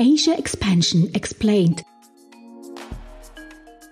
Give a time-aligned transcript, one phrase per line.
[0.00, 1.82] Asia Expansion Explained.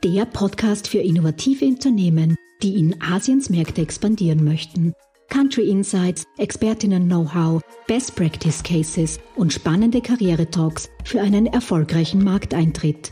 [0.05, 4.95] Der Podcast für innovative Unternehmen, die in Asiens Märkte expandieren möchten.
[5.31, 13.11] Country Insights, Expertinnen-Know-how, Best Practice Cases und spannende Karriere-Talks für einen erfolgreichen Markteintritt.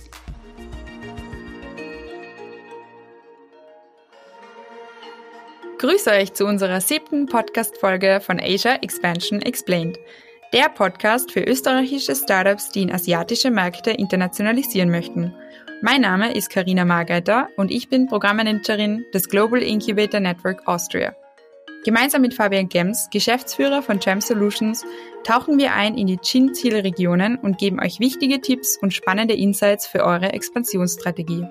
[5.79, 9.99] Grüße euch zu unserer siebten Podcast-Folge von Asia Expansion Explained.
[10.55, 15.35] Der Podcast für österreichische Startups, die in asiatische Märkte internationalisieren möchten.
[15.83, 21.17] Mein Name ist Karina Margeiter und ich bin Programmmanagerin des Global Incubator Network Austria.
[21.85, 24.87] Gemeinsam mit Fabian Gems, Geschäftsführer von Gem Solutions,
[25.25, 30.05] tauchen wir ein in die Chin-Zielregionen und geben euch wichtige Tipps und spannende Insights für
[30.05, 31.49] eure Expansionsstrategie.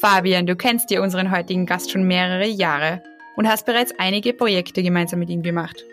[0.00, 3.04] Fabian, du kennst ja unseren heutigen Gast schon mehrere Jahre
[3.36, 5.86] und hast bereits einige Projekte gemeinsam mit ihm gemacht.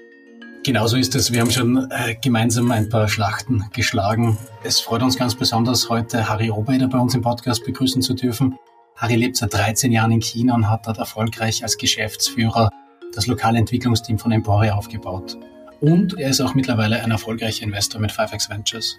[0.64, 1.34] Genauso ist es.
[1.34, 4.38] Wir haben schon äh, gemeinsam ein paar Schlachten geschlagen.
[4.64, 8.58] Es freut uns ganz besonders, heute Harry Obereder bei uns im Podcast begrüßen zu dürfen.
[8.96, 12.70] Harry lebt seit 13 Jahren in China und hat dort erfolgreich als Geschäftsführer
[13.14, 15.38] das lokale Entwicklungsteam von Emporia aufgebaut.
[15.82, 18.98] Und er ist auch mittlerweile ein erfolgreicher Investor mit 5X Ventures.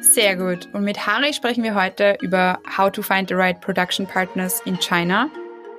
[0.00, 0.66] Sehr gut.
[0.72, 4.78] Und mit Harry sprechen wir heute über How to Find the Right Production Partners in
[4.80, 5.28] China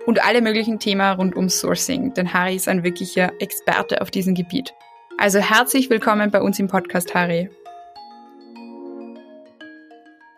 [0.06, 4.36] und alle möglichen Themen rund um Sourcing, denn Harry ist ein wirklicher Experte auf diesem
[4.36, 4.76] Gebiet.
[5.20, 7.50] Also herzlich willkommen bei uns im Podcast, Harry.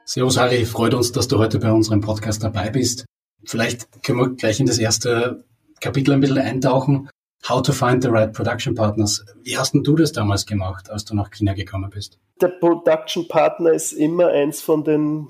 [0.06, 0.64] Servus, Harry.
[0.64, 3.04] Freut uns, dass du heute bei unserem Podcast dabei bist.
[3.44, 5.44] Vielleicht können wir gleich in das erste
[5.82, 7.10] Kapitel ein bisschen eintauchen.
[7.48, 9.26] How to find the right production partners.
[9.44, 12.18] Wie hast denn du das damals gemacht, als du nach China gekommen bist?
[12.40, 15.28] Der Production Partner ist immer eins von den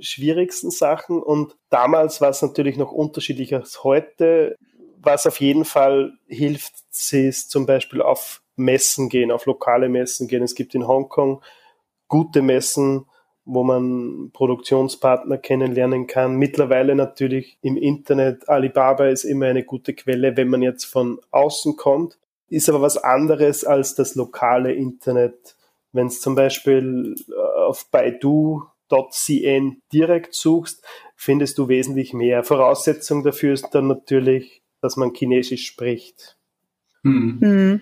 [0.00, 4.56] schwierigsten Sachen und damals war es natürlich noch unterschiedlicher als heute.
[5.00, 6.72] Was auf jeden Fall hilft,
[7.12, 10.42] ist zum Beispiel auf Messen gehen, auf lokale Messen gehen.
[10.42, 11.42] Es gibt in Hongkong
[12.08, 13.06] gute Messen,
[13.44, 16.36] wo man Produktionspartner kennenlernen kann.
[16.36, 18.48] Mittlerweile natürlich im Internet.
[18.48, 22.18] Alibaba ist immer eine gute Quelle, wenn man jetzt von außen kommt.
[22.48, 25.56] Ist aber was anderes als das lokale Internet.
[25.92, 28.62] Wenn es zum Beispiel äh, auf Baidu
[29.10, 30.84] .cn direkt suchst,
[31.16, 32.44] findest du wesentlich mehr.
[32.44, 36.36] Voraussetzung dafür ist dann natürlich, dass man Chinesisch spricht.
[37.02, 37.38] Hm.
[37.40, 37.80] Hm.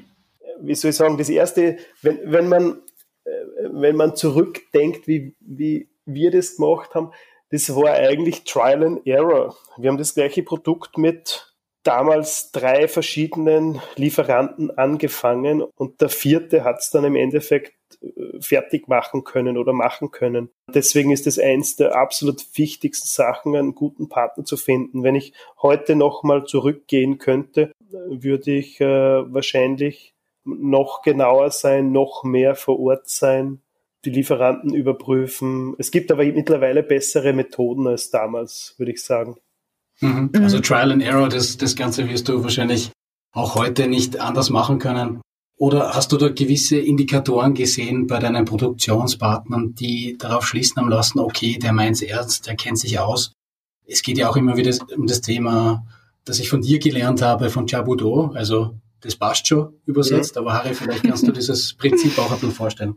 [0.63, 2.83] Wie soll ich sagen, das erste, wenn, wenn man,
[3.25, 3.31] äh,
[3.71, 7.13] wenn man zurückdenkt, wie, wie wir das gemacht haben,
[7.51, 9.57] das war eigentlich Trial and Error.
[9.77, 11.51] Wir haben das gleiche Produkt mit
[11.83, 17.73] damals drei verschiedenen Lieferanten angefangen und der vierte hat es dann im Endeffekt
[18.03, 20.51] äh, fertig machen können oder machen können.
[20.73, 25.03] Deswegen ist es eins der absolut wichtigsten Sachen, einen guten Partner zu finden.
[25.03, 25.33] Wenn ich
[25.63, 28.85] heute nochmal zurückgehen könnte, würde ich äh,
[29.33, 30.15] wahrscheinlich
[30.59, 33.61] noch genauer sein, noch mehr vor Ort sein,
[34.05, 35.75] die Lieferanten überprüfen.
[35.79, 39.37] Es gibt aber mittlerweile bessere Methoden als damals, würde ich sagen.
[40.01, 40.31] Mhm.
[40.35, 42.91] Also Trial and Error, das, das Ganze wirst du wahrscheinlich
[43.33, 45.21] auch heute nicht anders machen können.
[45.57, 51.19] Oder hast du da gewisse Indikatoren gesehen bei deinen Produktionspartnern, die darauf schließen haben lassen,
[51.19, 53.33] okay, der meint's ernst, der kennt sich aus.
[53.87, 55.85] Es geht ja auch immer wieder um das Thema,
[56.25, 60.43] das ich von dir gelernt habe, von Jabudo, also das passt schon übersetzt, mhm.
[60.43, 62.97] aber Harry, vielleicht kannst du dieses Prinzip auch ein bisschen vorstellen.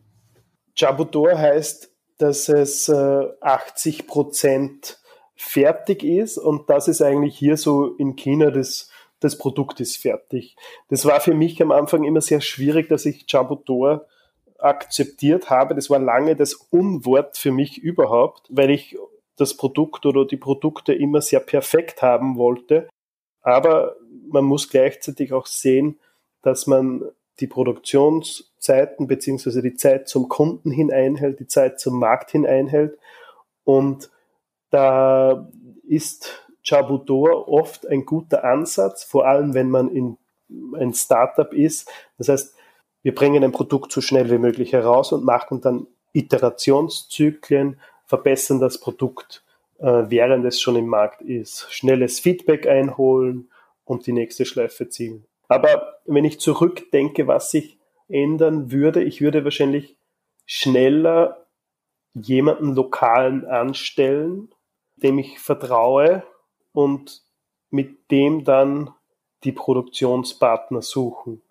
[0.75, 4.99] Jabudo heißt, dass es äh, 80 Prozent
[5.35, 8.89] fertig ist und das ist eigentlich hier so in China das
[9.23, 10.55] das Produkt ist fertig.
[10.89, 14.05] Das war für mich am Anfang immer sehr schwierig, dass ich Jabutor
[14.59, 15.75] akzeptiert habe.
[15.75, 18.97] Das war lange das Unwort für mich überhaupt, weil ich
[19.37, 22.87] das Produkt oder die Produkte immer sehr perfekt haben wollte.
[23.41, 23.95] Aber
[24.29, 25.99] man muss gleichzeitig auch sehen,
[26.41, 27.03] dass man
[27.39, 32.97] die Produktionszeiten beziehungsweise die Zeit zum Kunden hin einhält, die Zeit zum Markt hin einhält.
[33.63, 34.11] Und
[34.69, 35.49] da
[35.87, 40.17] ist Jabudor oft ein guter Ansatz, vor allem wenn man in
[40.75, 41.89] ein Startup ist.
[42.17, 42.55] Das heißt,
[43.01, 48.79] wir bringen ein Produkt so schnell wie möglich heraus und machen dann Iterationszyklen, verbessern das
[48.79, 49.43] Produkt,
[49.79, 51.67] äh, während es schon im Markt ist.
[51.71, 53.49] Schnelles Feedback einholen
[53.85, 55.25] und die nächste Schleife ziehen.
[55.47, 57.77] Aber wenn ich zurückdenke, was sich
[58.07, 59.97] ändern würde, ich würde wahrscheinlich
[60.45, 61.47] schneller
[62.13, 64.49] jemanden lokalen anstellen,
[64.97, 66.23] dem ich vertraue
[66.71, 67.23] und
[67.69, 68.91] mit dem dann
[69.43, 71.41] die Produktionspartner suchen.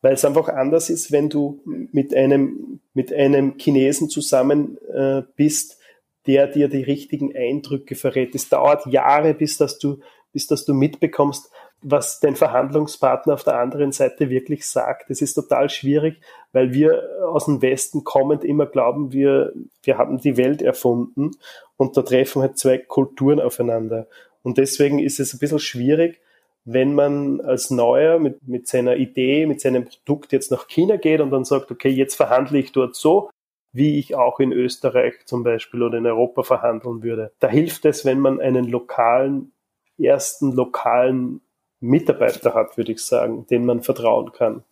[0.00, 5.78] Weil es einfach anders ist, wenn du mit einem, mit einem Chinesen zusammen äh, bist,
[6.26, 8.34] der dir die richtigen Eindrücke verrät.
[8.34, 9.98] Es dauert Jahre, bis dass du,
[10.32, 11.50] bis dass du mitbekommst,
[11.82, 15.10] was den Verhandlungspartner auf der anderen Seite wirklich sagt.
[15.10, 16.20] Das ist total schwierig,
[16.52, 19.52] weil wir aus dem Westen kommend immer glauben, wir,
[19.82, 21.32] wir haben die Welt erfunden
[21.76, 24.06] und da treffen halt zwei Kulturen aufeinander.
[24.42, 26.20] Und deswegen ist es ein bisschen schwierig,
[26.64, 31.20] wenn man als Neuer mit, mit seiner Idee, mit seinem Produkt jetzt nach China geht
[31.20, 33.30] und dann sagt, okay, jetzt verhandle ich dort so,
[33.72, 37.32] wie ich auch in Österreich zum Beispiel oder in Europa verhandeln würde.
[37.40, 39.52] Da hilft es, wenn man einen lokalen,
[39.98, 41.40] ersten lokalen
[41.82, 44.62] Mitarbeiter hat, würde ich sagen, dem man vertrauen kann.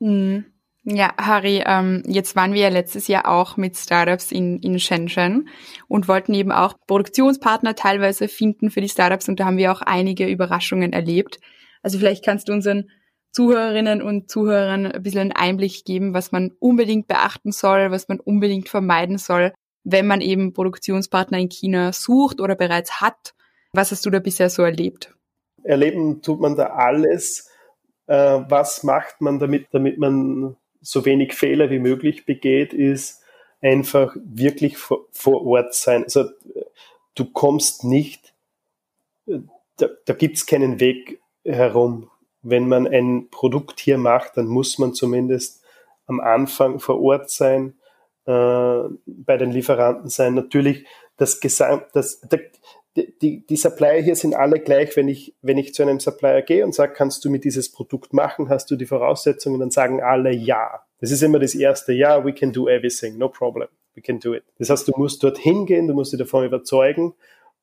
[0.00, 0.44] Mhm.
[0.82, 5.48] Ja, Harry, ähm, jetzt waren wir ja letztes Jahr auch mit Startups in, in Shenzhen
[5.88, 9.82] und wollten eben auch Produktionspartner teilweise finden für die Startups und da haben wir auch
[9.82, 11.38] einige Überraschungen erlebt.
[11.82, 12.90] Also vielleicht kannst du unseren
[13.32, 18.18] Zuhörerinnen und Zuhörern ein bisschen einen Einblick geben, was man unbedingt beachten soll, was man
[18.18, 19.52] unbedingt vermeiden soll,
[19.84, 23.34] wenn man eben Produktionspartner in China sucht oder bereits hat.
[23.72, 25.14] Was hast du da bisher so erlebt?
[25.64, 27.50] Erleben tut man da alles.
[28.06, 33.22] Äh, was macht man damit, damit man so wenig Fehler wie möglich begeht, ist
[33.60, 36.04] einfach wirklich vor, vor Ort sein.
[36.04, 36.24] Also
[37.14, 38.34] du kommst nicht,
[39.26, 42.10] da, da gibt es keinen Weg herum.
[42.42, 45.62] Wenn man ein Produkt hier macht, dann muss man zumindest
[46.06, 47.74] am Anfang vor Ort sein,
[48.24, 50.34] äh, bei den Lieferanten sein.
[50.34, 50.86] Natürlich
[51.16, 52.40] das Gesamt, das, der,
[53.22, 56.64] die, die Supplier hier sind alle gleich, wenn ich, wenn ich zu einem Supplier gehe
[56.64, 60.32] und sage, kannst du mir dieses Produkt machen, hast du die Voraussetzungen, dann sagen alle
[60.32, 60.82] ja.
[61.00, 64.34] Das ist immer das erste, ja, we can do everything, no problem, we can do
[64.34, 64.44] it.
[64.58, 67.14] Das heißt, du musst dort hingehen, du musst dich davon überzeugen.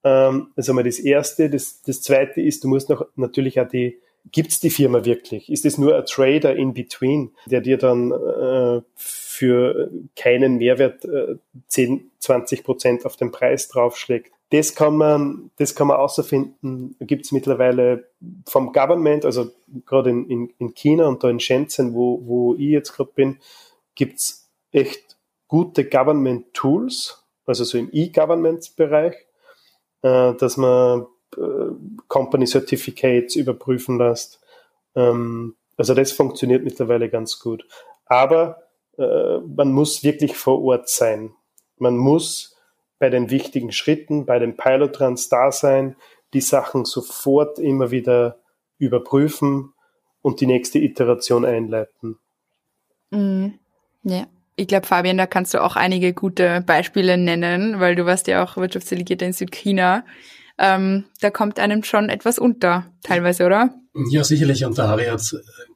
[0.04, 1.50] Ähm, das ist einmal das erste.
[1.50, 4.00] Das, das zweite ist, du musst noch natürlich auch die,
[4.32, 5.52] gibt's die Firma wirklich?
[5.52, 11.36] Ist es nur ein Trader in between, der dir dann äh, für keinen Mehrwert äh,
[11.68, 14.32] 10, 20 Prozent auf den Preis draufschlägt?
[14.50, 16.96] Das kann man, das kann man außerfinden.
[17.02, 18.10] Gibt es mittlerweile
[18.48, 19.52] vom Government, also
[19.86, 23.40] gerade in, in, in China und da in Shenzhen, wo, wo ich jetzt gerade bin,
[23.96, 25.18] gibt es echt
[25.48, 29.16] gute Government Tools, also so im E-Government-Bereich,
[30.02, 31.72] äh, dass man äh,
[32.08, 34.40] Company Certificates überprüfen lässt.
[34.96, 37.68] Ähm, also das funktioniert mittlerweile ganz gut.
[38.06, 38.64] Aber
[38.98, 41.34] äh, man muss wirklich vor Ort sein.
[41.78, 42.57] Man muss
[43.00, 45.96] bei den wichtigen Schritten, bei den Pilotruns da sein,
[46.34, 48.40] die Sachen sofort immer wieder
[48.78, 49.74] überprüfen
[50.22, 52.18] und die nächste Iteration einleiten.
[53.12, 53.60] Mhm.
[54.04, 54.28] Ja.
[54.60, 58.44] Ich glaube, Fabian, da kannst du auch einige gute Beispiele nennen, weil du warst ja
[58.44, 60.04] auch Wirtschaftsdelegierter in Südchina.
[60.58, 63.70] Ähm, da kommt einem schon etwas unter, teilweise, oder?
[64.10, 64.66] Ja, sicherlich.
[64.66, 65.22] Und der Harry hat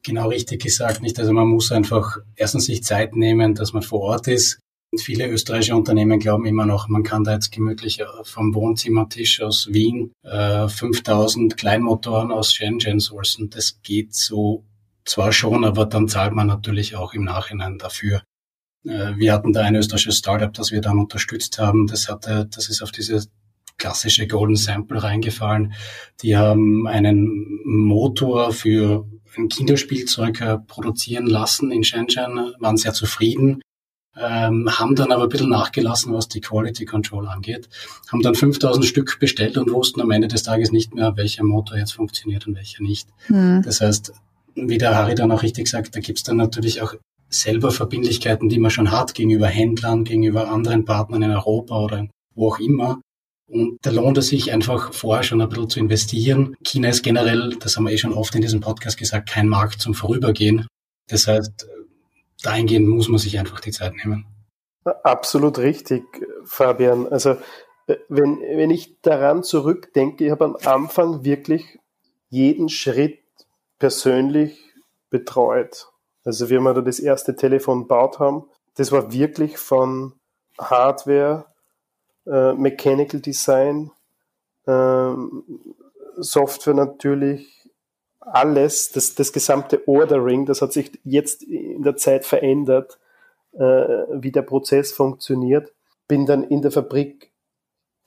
[0.01, 1.19] genau richtig gesagt, nicht?
[1.19, 4.59] Also man muss einfach erstens sich Zeit nehmen, dass man vor Ort ist.
[4.97, 10.11] Viele österreichische Unternehmen glauben immer noch, man kann da jetzt gemütlich vom Wohnzimmertisch aus Wien
[10.23, 13.49] äh, 5000 Kleinmotoren aus Shenzhen sourcen.
[13.49, 14.65] Das geht so
[15.05, 18.23] zwar schon, aber dann zahlt man natürlich auch im Nachhinein dafür.
[18.83, 21.87] Äh, wir hatten da ein österreichisches Startup, das wir dann unterstützt haben.
[21.87, 23.25] Das hatte, das ist auf diese
[23.77, 25.71] klassische Golden Sample reingefallen.
[26.21, 29.07] Die haben einen Motor für
[29.37, 33.61] ein Kinderspielzeug produzieren lassen in Shenzhen, waren sehr zufrieden
[34.17, 37.69] ähm, haben dann aber ein bisschen nachgelassen, was die Quality Control angeht,
[38.11, 41.77] haben dann 5000 Stück bestellt und wussten am Ende des Tages nicht mehr, welcher Motor
[41.77, 43.07] jetzt funktioniert und welcher nicht.
[43.29, 43.61] Mhm.
[43.63, 44.13] Das heißt,
[44.55, 46.95] wie der Harry dann auch richtig sagt, da gibt's dann natürlich auch
[47.29, 52.49] selber Verbindlichkeiten, die man schon hat gegenüber Händlern, gegenüber anderen Partnern in Europa oder wo
[52.49, 52.99] auch immer.
[53.47, 56.55] Und da lohnt es sich einfach vorher schon ein bisschen zu investieren.
[56.63, 59.81] China ist generell, das haben wir eh schon oft in diesem Podcast gesagt, kein Markt
[59.81, 60.67] zum Vorübergehen.
[61.09, 61.67] Das heißt,
[62.43, 64.25] dahingehend muss man sich einfach die Zeit nehmen.
[64.83, 66.03] Absolut richtig,
[66.45, 67.07] Fabian.
[67.07, 67.37] Also
[67.87, 71.79] äh, wenn, wenn ich daran zurückdenke, ich habe am Anfang wirklich
[72.29, 73.19] jeden Schritt
[73.77, 74.59] persönlich
[75.09, 75.89] betreut.
[76.23, 78.45] Also wie wir da das erste Telefon gebaut haben,
[78.75, 80.13] das war wirklich von
[80.59, 81.45] Hardware,
[82.25, 83.91] äh, Mechanical Design,
[84.65, 85.13] äh,
[86.17, 87.60] Software natürlich,
[88.21, 92.99] alles, das, das gesamte Ordering, das hat sich jetzt in der Zeit verändert,
[93.53, 95.73] äh, wie der Prozess funktioniert.
[96.07, 97.31] Bin dann in der Fabrik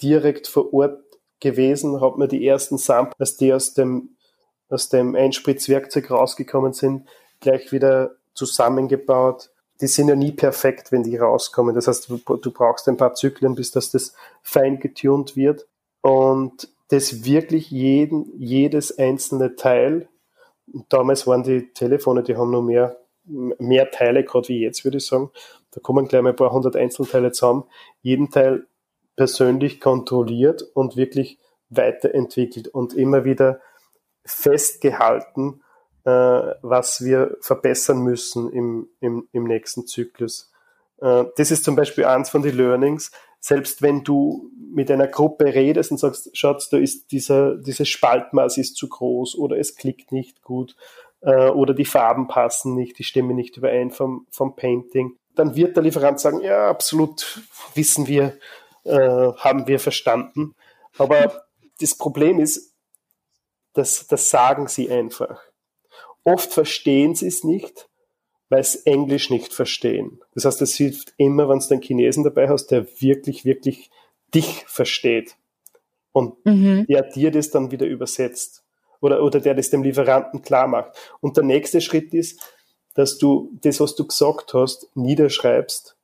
[0.01, 1.03] direkt vor Ort
[1.41, 4.17] gewesen, habe mir die ersten Samples, die aus dem,
[4.69, 7.07] aus dem Einspritzwerkzeug rausgekommen sind,
[7.41, 9.51] gleich wieder zusammengebaut.
[9.81, 11.75] Die sind ja nie perfekt, wenn die rauskommen.
[11.75, 15.67] Das heißt, du, du brauchst ein paar Zyklen, bis das, das fein getunt wird.
[16.01, 20.09] Und das wirklich jeden, jedes einzelne Teil,
[20.89, 25.07] damals waren die Telefone, die haben noch mehr, mehr Teile, gerade wie jetzt, würde ich
[25.07, 25.31] sagen.
[25.71, 27.65] Da kommen gleich mal ein paar hundert Einzelteile zusammen.
[28.03, 28.67] Jeden Teil
[29.17, 31.39] persönlich kontrolliert und wirklich
[31.69, 33.61] weiterentwickelt und immer wieder
[34.25, 35.63] festgehalten,
[36.05, 40.53] äh, was wir verbessern müssen im, im, im nächsten Zyklus.
[41.01, 43.11] Äh, das ist zum Beispiel eins von den Learnings.
[43.47, 48.57] Selbst wenn du mit einer Gruppe redest und sagst, schaut, da ist dieser, dieses Spaltmaß
[48.57, 50.77] ist zu groß oder es klickt nicht gut
[51.21, 55.77] äh, oder die Farben passen nicht, die stimmen nicht überein vom, vom Painting, dann wird
[55.77, 57.43] der Lieferant sagen, ja, absolut,
[57.75, 58.39] wissen wir,
[58.85, 60.55] äh, haben wir verstanden.
[60.97, 61.45] Aber
[61.83, 62.73] das Problem ist,
[63.75, 65.39] das, das sagen sie einfach.
[66.25, 67.91] Oft verstehen sie es nicht,
[68.55, 70.21] weil sie Englisch nicht verstehen.
[70.33, 73.91] Das heißt, es hilft immer, wenn du einen Chinesen dabei hast, der wirklich, wirklich
[74.33, 75.35] dich versteht
[76.13, 76.87] und mhm.
[76.87, 78.63] der dir das dann wieder übersetzt
[79.01, 80.93] oder, oder der das dem Lieferanten klar macht.
[81.21, 82.49] Und der nächste Schritt ist,
[82.95, 85.97] dass du das, was du gesagt hast, niederschreibst,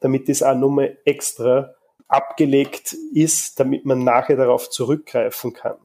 [0.00, 1.74] damit das auch nochmal extra
[2.06, 5.78] abgelegt ist, damit man nachher darauf zurückgreifen kann.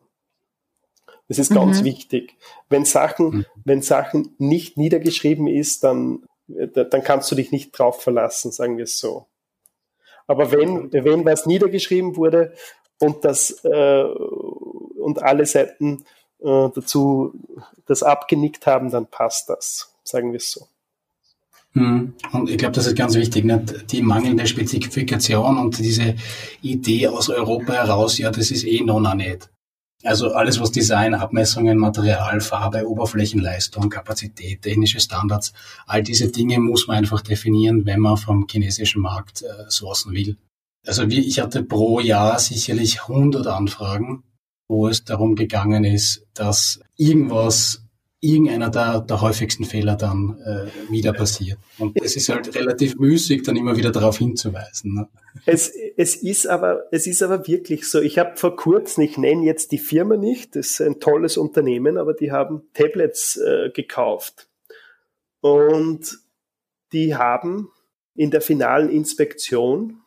[1.31, 1.85] Das ist ganz mhm.
[1.85, 2.35] wichtig.
[2.67, 3.45] Wenn Sachen, mhm.
[3.63, 8.83] wenn Sachen nicht niedergeschrieben ist, dann, dann kannst du dich nicht drauf verlassen, sagen wir
[8.83, 9.27] es so.
[10.27, 12.53] Aber wenn, wenn was niedergeschrieben wurde
[13.00, 16.03] und das äh, und alle Seiten
[16.41, 17.31] äh, dazu
[17.85, 20.67] das abgenickt haben, dann passt das, sagen wir es so.
[21.75, 22.13] Mhm.
[22.33, 23.89] Und ich glaube, das ist ganz wichtig, nicht?
[23.93, 26.15] die mangelnde Spezifikation und diese
[26.61, 29.50] Idee aus Europa heraus, ja, das ist eh noch nicht.
[30.03, 35.53] Also alles, was Design, Abmessungen, Material, Farbe, Oberflächenleistung, Kapazität, technische Standards,
[35.86, 40.38] all diese Dinge muss man einfach definieren, wenn man vom chinesischen Markt äh, sourcen will.
[40.88, 44.24] Also wie, ich hatte pro Jahr sicherlich 100 Anfragen,
[44.67, 47.84] wo es darum gegangen ist, dass irgendwas
[48.22, 51.58] irgendeiner der, der häufigsten Fehler dann äh, wieder passiert.
[51.80, 54.94] Und es ist halt relativ müßig, dann immer wieder darauf hinzuweisen.
[54.94, 55.10] Ne?
[55.48, 58.00] Es, es, ist aber, es ist aber wirklich so.
[58.00, 61.98] Ich habe vor kurzem, ich nenne jetzt die Firma nicht, das ist ein tolles Unternehmen,
[61.98, 64.48] aber die haben Tablets äh, gekauft.
[65.42, 66.20] Und
[66.94, 67.70] die haben
[68.13, 70.01] in der finalen Inspektion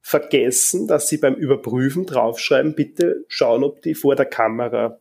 [0.00, 5.00] vergessen, dass sie beim Überprüfen draufschreiben, bitte schauen, ob die vor der Kamera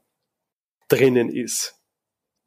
[0.88, 1.77] drinnen ist.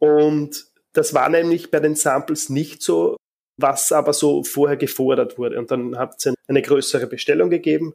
[0.01, 3.17] Und das war nämlich bei den Samples nicht so,
[3.57, 5.59] was aber so vorher gefordert wurde.
[5.59, 7.95] Und dann hat es eine größere Bestellung gegeben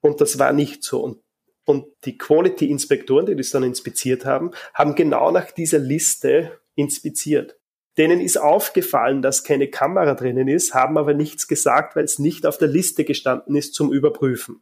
[0.00, 1.00] und das war nicht so.
[1.00, 1.20] Und,
[1.66, 7.56] und die Quality-Inspektoren, die das dann inspiziert haben, haben genau nach dieser Liste inspiziert.
[7.98, 12.44] Denen ist aufgefallen, dass keine Kamera drinnen ist, haben aber nichts gesagt, weil es nicht
[12.44, 14.60] auf der Liste gestanden ist zum Überprüfen.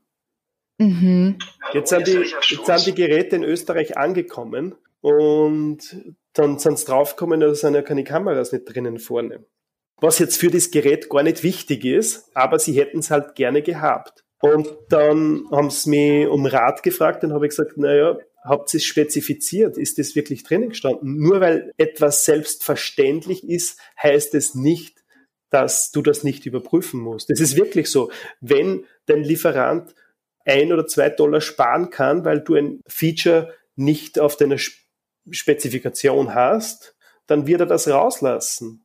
[0.79, 1.39] Mhm.
[1.73, 7.41] Jetzt, sind die, jetzt sind die Geräte in Österreich angekommen und dann sind sie draufgekommen,
[7.41, 9.47] da sind ja keine Kameras nicht drinnen vorne.
[10.01, 13.63] Was jetzt für das Gerät gar nicht wichtig ist, aber sie hätten es halt gerne
[13.63, 14.25] gehabt.
[14.41, 18.79] Und dann haben sie mich um Rat gefragt, dann habe ich gesagt, naja, habt ihr
[18.79, 19.79] es spezifiziert?
[19.79, 21.17] Ist das wirklich drinnen gestanden?
[21.17, 25.03] Nur weil etwas selbstverständlich ist, heißt es nicht,
[25.51, 27.31] dass du das nicht überprüfen musst.
[27.31, 28.11] Das ist wirklich so.
[28.41, 29.95] Wenn dein Lieferant
[30.45, 34.59] ein oder zwei Dollar sparen kann, weil du ein Feature nicht auf deiner
[35.31, 36.95] Spezifikation hast,
[37.27, 38.85] dann wird er das rauslassen,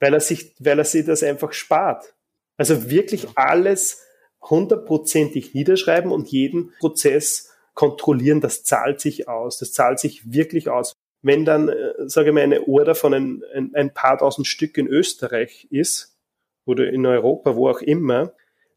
[0.00, 2.14] weil er sich, weil er sich das einfach spart.
[2.56, 4.02] Also wirklich alles
[4.42, 9.58] hundertprozentig niederschreiben und jeden Prozess kontrollieren, das zahlt sich aus.
[9.58, 10.94] Das zahlt sich wirklich aus.
[11.22, 14.78] Wenn dann, äh, sage ich mal, eine Order von ein, ein, ein paar tausend Stück
[14.78, 16.16] in Österreich ist
[16.64, 18.32] oder in Europa, wo auch immer,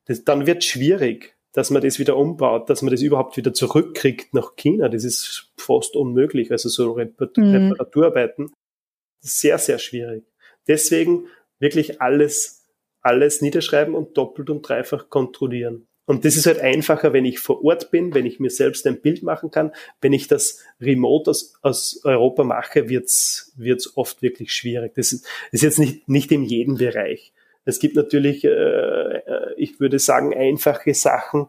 [0.06, 4.32] das, dann wird schwierig dass man das wieder umbaut, dass man das überhaupt wieder zurückkriegt
[4.36, 4.90] nach China.
[4.90, 6.52] Das ist fast unmöglich.
[6.52, 7.16] Also so mhm.
[7.16, 8.52] Reparaturarbeiten,
[9.22, 10.24] sehr, sehr schwierig.
[10.68, 11.26] Deswegen
[11.58, 12.70] wirklich alles,
[13.02, 15.88] alles niederschreiben und doppelt und dreifach kontrollieren.
[16.06, 19.02] Und das ist halt einfacher, wenn ich vor Ort bin, wenn ich mir selbst ein
[19.02, 19.72] Bild machen kann.
[20.00, 24.94] Wenn ich das remote aus, aus Europa mache, wird's wird's oft wirklich schwierig.
[24.94, 27.34] Das ist, ist jetzt nicht, nicht in jedem Bereich.
[27.68, 31.48] Es gibt natürlich, äh, äh, ich würde sagen, einfache Sachen,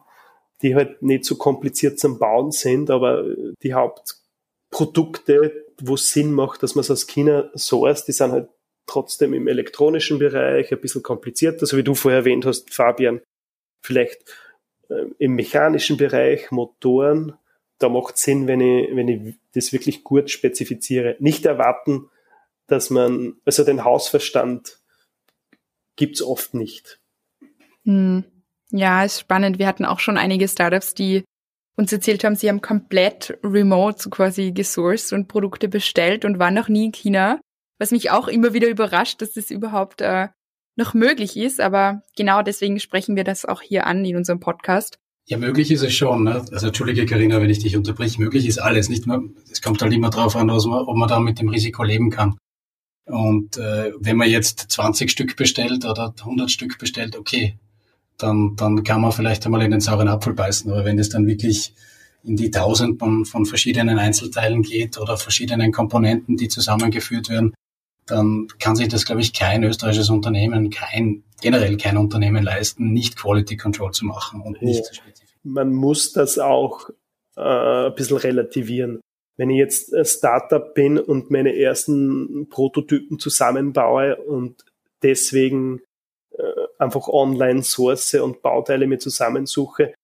[0.62, 3.24] die halt nicht so kompliziert zum Bauen sind, aber
[3.62, 8.48] die Hauptprodukte, wo es Sinn macht, dass man es aus China source, die sind halt
[8.86, 13.20] trotzdem im elektronischen Bereich ein bisschen komplizierter, so wie du vorher erwähnt hast, Fabian,
[13.80, 14.24] vielleicht
[14.88, 17.34] äh, im mechanischen Bereich, Motoren,
[17.78, 21.14] da macht Sinn, wenn ich, wenn ich das wirklich gut spezifiziere.
[21.20, 22.10] Nicht erwarten,
[22.66, 24.77] dass man, also den Hausverstand
[25.98, 26.98] gibt's oft nicht.
[27.84, 28.24] Hm.
[28.70, 29.58] Ja, ist spannend.
[29.58, 31.24] Wir hatten auch schon einige Startups, die
[31.76, 36.68] uns erzählt haben, sie haben komplett remote quasi gesourced und Produkte bestellt und waren noch
[36.68, 37.40] nie in China.
[37.78, 40.28] Was mich auch immer wieder überrascht, dass das überhaupt äh,
[40.76, 41.60] noch möglich ist.
[41.60, 44.98] Aber genau deswegen sprechen wir das auch hier an in unserem Podcast.
[45.26, 46.24] Ja, möglich ist es schon.
[46.24, 46.44] Ne?
[46.50, 48.18] Also entschuldige Karina, wenn ich dich unterbrich.
[48.18, 48.88] Möglich ist alles.
[48.88, 51.84] Nicht nur, es kommt halt immer darauf an, man, ob man da mit dem Risiko
[51.84, 52.38] leben kann.
[53.08, 57.56] Und äh, wenn man jetzt 20 Stück bestellt oder 100 Stück bestellt, okay,
[58.18, 60.70] dann, dann kann man vielleicht einmal in den sauren Apfel beißen.
[60.70, 61.74] Aber wenn es dann wirklich
[62.24, 67.54] in die Tausenden von verschiedenen Einzelteilen geht oder verschiedenen Komponenten, die zusammengeführt werden,
[68.06, 73.16] dann kann sich das, glaube ich, kein österreichisches Unternehmen, kein, generell kein Unternehmen leisten, nicht
[73.16, 74.82] Quality Control zu machen und nicht ja.
[74.82, 75.36] zu spezifisch.
[75.44, 76.90] Man muss das auch
[77.36, 79.00] äh, ein bisschen relativieren.
[79.38, 84.64] Wenn ich jetzt ein Startup bin und meine ersten Prototypen zusammenbaue und
[85.02, 85.80] deswegen
[86.32, 86.42] äh,
[86.78, 89.94] einfach online source und Bauteile mir zusammensuche,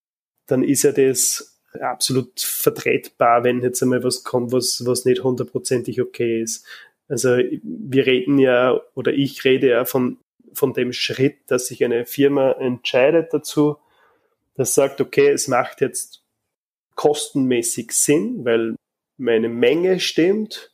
[0.47, 6.01] dann ist ja das absolut vertretbar, wenn jetzt einmal was kommt, was, was nicht hundertprozentig
[6.01, 6.65] okay ist.
[7.09, 10.19] Also wir reden ja, oder ich rede ja von,
[10.53, 13.77] von dem Schritt, dass sich eine Firma entscheidet dazu,
[14.55, 16.23] dass sagt, okay, es macht jetzt
[16.95, 18.77] kostenmäßig Sinn, weil
[19.17, 20.73] meine Menge stimmt,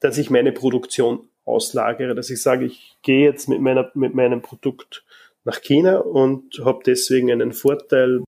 [0.00, 4.42] dass ich meine Produktion auslagere, dass ich sage, ich gehe jetzt mit, meiner, mit meinem
[4.42, 5.04] Produkt
[5.44, 8.22] nach China und habe deswegen einen Vorteil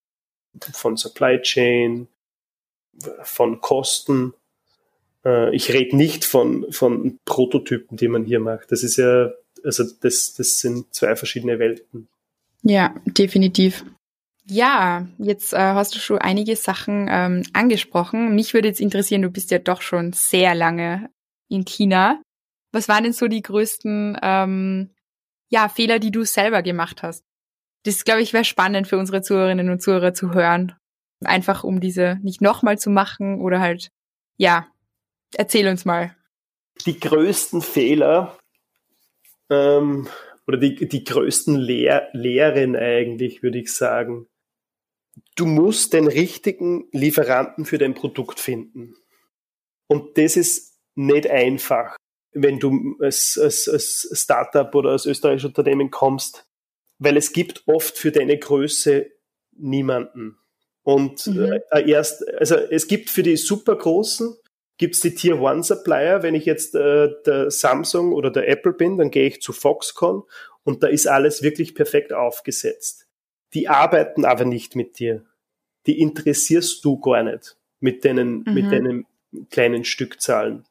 [0.72, 2.08] von Supply Chain,
[3.22, 4.34] von Kosten
[5.24, 8.72] äh, ich rede nicht von, von Prototypen, die man hier macht.
[8.72, 9.30] Das ist ja,
[9.64, 12.08] also das, das sind zwei verschiedene Welten.
[12.62, 13.84] Ja, definitiv.
[14.50, 18.34] Ja, jetzt äh, hast du schon einige Sachen ähm, angesprochen.
[18.34, 21.08] Mich würde jetzt interessieren, du bist ja doch schon sehr lange
[21.48, 22.20] in China.
[22.72, 24.90] Was waren denn so die größten ähm,
[25.48, 27.24] ja, Fehler, die du selber gemacht hast?
[27.84, 30.74] Das, glaube ich, wäre spannend für unsere Zuhörerinnen und Zuhörer zu hören.
[31.24, 33.90] Einfach um diese nicht nochmal zu machen oder halt,
[34.36, 34.66] ja,
[35.36, 36.16] Erzähl uns mal.
[36.86, 38.38] Die größten Fehler
[39.48, 40.08] ähm,
[40.46, 44.26] oder die, die größten Lehr Lehren eigentlich, würde ich sagen.
[45.36, 48.94] Du musst den richtigen Lieferanten für dein Produkt finden.
[49.86, 51.96] Und das ist nicht einfach,
[52.32, 56.46] wenn du als, als, als Startup oder als österreichisches Unternehmen kommst,
[56.98, 59.10] weil es gibt oft für deine Größe
[59.52, 60.38] niemanden.
[60.82, 61.58] Und mhm.
[61.70, 64.36] äh, erst, also es gibt für die supergroßen
[64.78, 66.22] gibt es die Tier One Supplier.
[66.22, 70.22] Wenn ich jetzt äh, der Samsung oder der Apple bin, dann gehe ich zu Foxconn
[70.64, 73.06] und da ist alles wirklich perfekt aufgesetzt.
[73.54, 75.24] Die arbeiten aber nicht mit dir.
[75.86, 78.54] Die interessierst du gar nicht mit deinen, mhm.
[78.54, 79.06] mit deinen
[79.50, 80.64] kleinen Stückzahlen.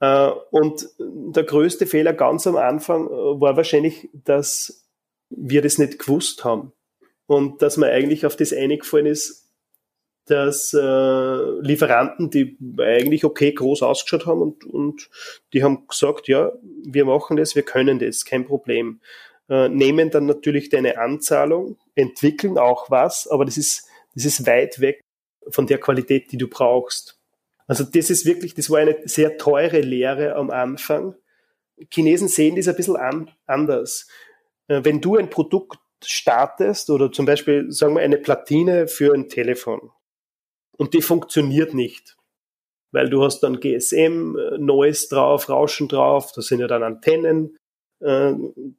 [0.00, 4.88] Äh, und der größte Fehler ganz am Anfang äh, war wahrscheinlich, dass
[5.30, 6.72] wir das nicht gewusst haben.
[7.26, 9.44] Und dass man eigentlich auf das eingefallen ist,
[10.26, 15.10] dass äh, Lieferanten, die eigentlich okay groß ausgeschaut haben und, und
[15.52, 19.00] die haben gesagt, ja, wir machen das, wir können das, kein Problem.
[19.48, 24.80] Äh, nehmen dann natürlich deine Anzahlung, entwickeln auch was, aber das ist, das ist weit
[24.80, 25.00] weg
[25.48, 27.18] von der Qualität, die du brauchst.
[27.66, 31.14] Also das ist wirklich, das war eine sehr teure Lehre am Anfang.
[31.92, 34.08] Chinesen sehen das ein bisschen an, anders.
[34.68, 39.28] Äh, wenn du ein Produkt startest oder zum Beispiel, sagen wir, eine Platine für ein
[39.28, 39.90] Telefon,
[40.76, 42.16] und die funktioniert nicht.
[42.92, 47.56] Weil du hast dann GSM, äh, Neues drauf, Rauschen drauf, da sind ja dann Antennen,
[48.00, 48.32] äh,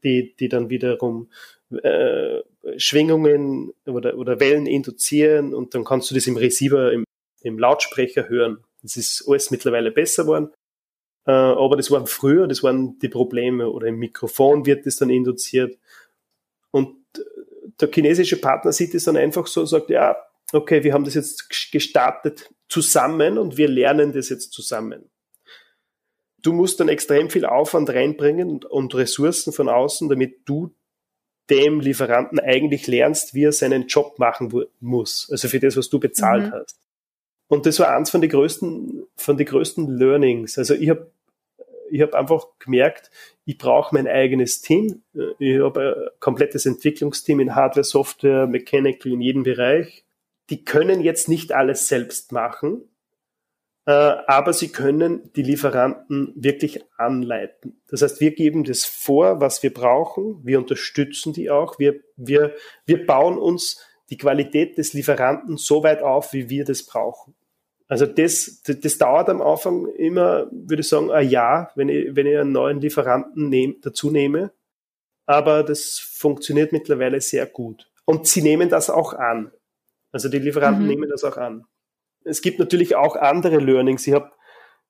[0.03, 1.29] die, die dann wiederum
[1.71, 2.41] äh,
[2.77, 7.05] Schwingungen oder, oder Wellen induzieren und dann kannst du das im Receiver, im,
[7.41, 8.63] im Lautsprecher hören.
[8.81, 10.49] Das ist alles mittlerweile besser geworden.
[11.25, 13.69] Äh, aber das waren früher, das waren die Probleme.
[13.69, 15.77] Oder im Mikrofon wird das dann induziert.
[16.71, 16.97] Und
[17.79, 20.15] der chinesische Partner sieht es dann einfach so und sagt, ja,
[20.53, 25.09] okay, wir haben das jetzt gestartet zusammen und wir lernen das jetzt zusammen.
[26.41, 30.75] Du musst dann extrem viel Aufwand reinbringen und Ressourcen von außen, damit du
[31.49, 35.27] dem Lieferanten eigentlich lernst, wie er seinen Job machen muss.
[35.31, 36.51] Also für das, was du bezahlt mhm.
[36.51, 36.79] hast.
[37.47, 40.57] Und das war eins von den größten, von den größten Learnings.
[40.57, 41.11] Also ich habe
[41.91, 43.11] ich hab einfach gemerkt,
[43.45, 45.03] ich brauche mein eigenes Team.
[45.37, 50.05] Ich habe ein komplettes Entwicklungsteam in Hardware, Software, Mechanical in jedem Bereich
[50.49, 52.83] die können jetzt nicht alles selbst machen,
[53.91, 57.81] aber sie können die Lieferanten wirklich anleiten.
[57.87, 62.55] Das heißt, wir geben das vor, was wir brauchen, wir unterstützen die auch, wir, wir,
[62.85, 67.35] wir bauen uns die Qualität des Lieferanten so weit auf, wie wir das brauchen.
[67.87, 72.15] Also das, das, das dauert am Anfang immer, würde ich sagen, ein Jahr, wenn ich,
[72.15, 74.51] wenn ich einen neuen Lieferanten nehm, dazu nehme.
[75.27, 77.91] Aber das funktioniert mittlerweile sehr gut.
[78.05, 79.51] Und sie nehmen das auch an.
[80.11, 80.89] Also die Lieferanten mhm.
[80.89, 81.65] nehmen das auch an.
[82.25, 84.05] Es gibt natürlich auch andere Learnings.
[84.05, 84.37] Ich hab,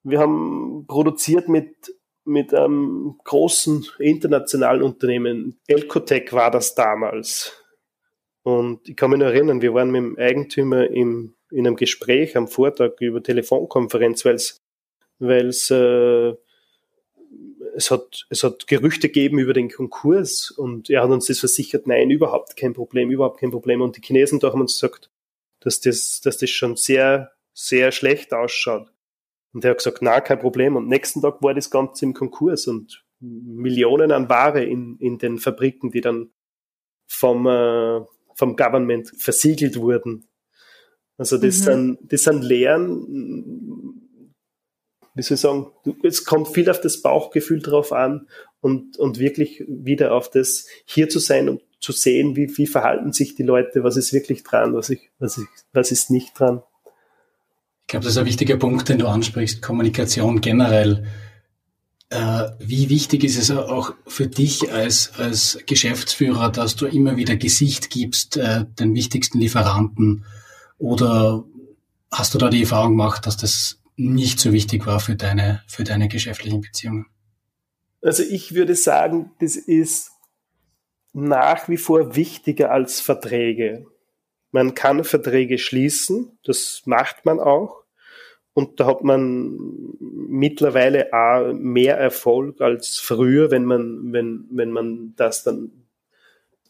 [0.04, 1.76] wir haben produziert mit,
[2.24, 5.60] mit einem großen internationalen Unternehmen.
[5.68, 7.64] Elcotec war das damals.
[8.44, 12.38] Und ich kann mich noch erinnern, wir waren mit dem Eigentümer im, in einem Gespräch
[12.38, 14.62] am Vortag über Telefonkonferenz, weil es
[15.20, 16.34] weil es äh,
[17.76, 21.88] es hat, es hat Gerüchte gegeben über den Konkurs und er hat uns das versichert,
[21.88, 23.82] nein, überhaupt kein Problem, überhaupt kein Problem.
[23.82, 25.10] Und die Chinesen da haben uns gesagt,
[25.66, 28.88] dass das, dass das schon sehr, sehr schlecht ausschaut.
[29.52, 30.76] Und er hat gesagt, na, kein Problem.
[30.76, 35.40] Und nächsten Tag war das Ganze im Konkurs und Millionen an Ware in, in den
[35.40, 36.30] Fabriken, die dann
[37.08, 38.02] vom, äh,
[38.36, 40.28] vom Government versiegelt wurden.
[41.18, 41.64] Also das, mhm.
[41.64, 44.02] sind, das sind Lehren,
[45.16, 45.72] wie soll ich sagen,
[46.04, 48.28] es kommt viel auf das Bauchgefühl drauf an
[48.60, 53.14] und, und wirklich wieder auf das hier zu sein und zu sehen, wie, wie verhalten
[53.14, 56.64] sich die Leute, was ist wirklich dran, was, ich, was, ich, was ist nicht dran.
[57.82, 61.06] Ich glaube, das ist ein wichtiger Punkt, den du ansprichst, Kommunikation generell.
[62.10, 67.36] Äh, wie wichtig ist es auch für dich als, als Geschäftsführer, dass du immer wieder
[67.36, 70.26] Gesicht gibst, äh, den wichtigsten Lieferanten?
[70.80, 71.44] Oder
[72.12, 75.84] hast du da die Erfahrung gemacht, dass das nicht so wichtig war für deine, für
[75.84, 77.06] deine geschäftlichen Beziehungen?
[78.02, 80.15] Also ich würde sagen, das ist
[81.16, 83.86] nach wie vor wichtiger als Verträge.
[84.52, 87.84] Man kann Verträge schließen, das macht man auch.
[88.54, 89.58] Und da hat man
[90.00, 95.88] mittlerweile auch mehr Erfolg als früher, wenn man, wenn, wenn man das dann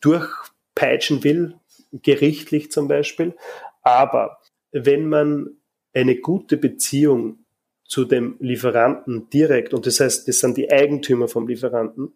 [0.01, 1.55] durchpeitschen will,
[1.91, 3.35] gerichtlich zum Beispiel.
[3.81, 4.37] Aber
[4.71, 5.57] wenn man
[5.93, 7.45] eine gute Beziehung
[7.83, 12.13] zu dem Lieferanten direkt, und das heißt, das sind die Eigentümer vom Lieferanten,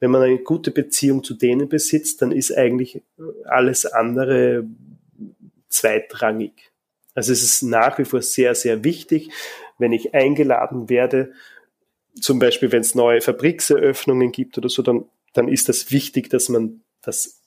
[0.00, 3.02] wenn man eine gute Beziehung zu denen besitzt, dann ist eigentlich
[3.44, 4.64] alles andere
[5.68, 6.70] zweitrangig.
[7.14, 9.30] Also es ist nach wie vor sehr, sehr wichtig,
[9.78, 11.32] wenn ich eingeladen werde,
[12.20, 16.48] zum Beispiel wenn es neue Fabrikseröffnungen gibt oder so, dann, dann ist das wichtig, dass
[16.48, 17.40] man das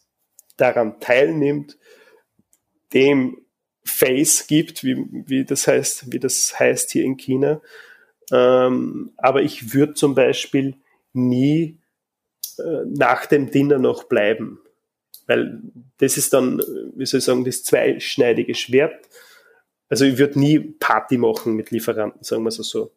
[0.58, 1.78] daran teilnimmt,
[2.94, 3.38] dem
[3.84, 7.62] Face gibt, wie, wie das heißt, wie das heißt hier in China.
[8.32, 10.76] Ähm, aber ich würde zum Beispiel
[11.14, 11.81] nie
[12.86, 14.60] nach dem Dinner noch bleiben.
[15.28, 15.62] Weil
[15.98, 16.60] das ist dann,
[16.96, 19.08] wie soll ich sagen, das zweischneidige Schwert.
[19.90, 22.92] Also ich würde nie Party machen mit Lieferanten, sagen wir es so.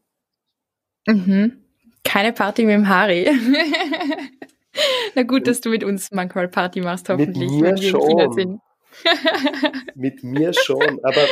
[1.07, 1.64] Mhm.
[2.05, 3.31] Keine Party mit dem Harry.
[5.14, 8.61] Na gut, dass du mit uns manchmal Party machst, hoffentlich, mit mir schon.
[9.96, 11.27] Mit mir schon, aber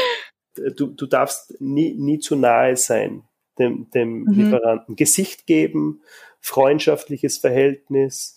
[0.76, 3.22] du, du darfst nie, nie zu nahe sein
[3.58, 4.32] dem, dem mhm.
[4.32, 4.96] Lieferanten.
[4.96, 6.02] Gesicht geben,
[6.42, 8.36] freundschaftliches Verhältnis,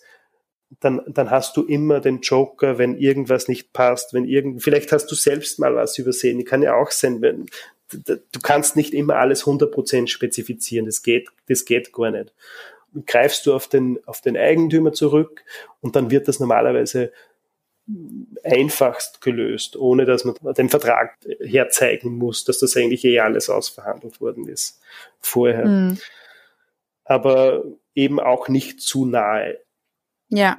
[0.80, 5.06] dann, dann hast du immer den Joker, wenn irgendwas nicht passt, wenn irgend, vielleicht hast
[5.10, 6.44] du selbst mal was übersehen.
[6.44, 7.46] Kann ja auch sein, wenn,
[7.90, 10.86] du kannst nicht immer alles 100% spezifizieren.
[10.86, 12.32] Das geht, das geht gar nicht.
[13.06, 15.44] Greifst du auf den, auf den Eigentümer zurück
[15.80, 17.12] und dann wird das normalerweise
[18.42, 24.20] einfachst gelöst, ohne dass man den Vertrag herzeigen muss, dass das eigentlich eh alles ausverhandelt
[24.20, 24.80] worden ist
[25.20, 25.66] vorher.
[25.66, 25.98] Mhm.
[27.04, 27.62] Aber
[27.96, 29.58] eben auch nicht zu nahe.
[30.28, 30.58] Ja.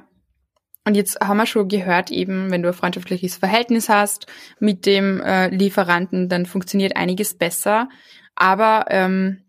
[0.84, 4.26] Und jetzt haben wir schon gehört, eben, wenn du ein freundschaftliches Verhältnis hast
[4.58, 7.88] mit dem äh, Lieferanten, dann funktioniert einiges besser.
[8.34, 9.44] Aber ähm,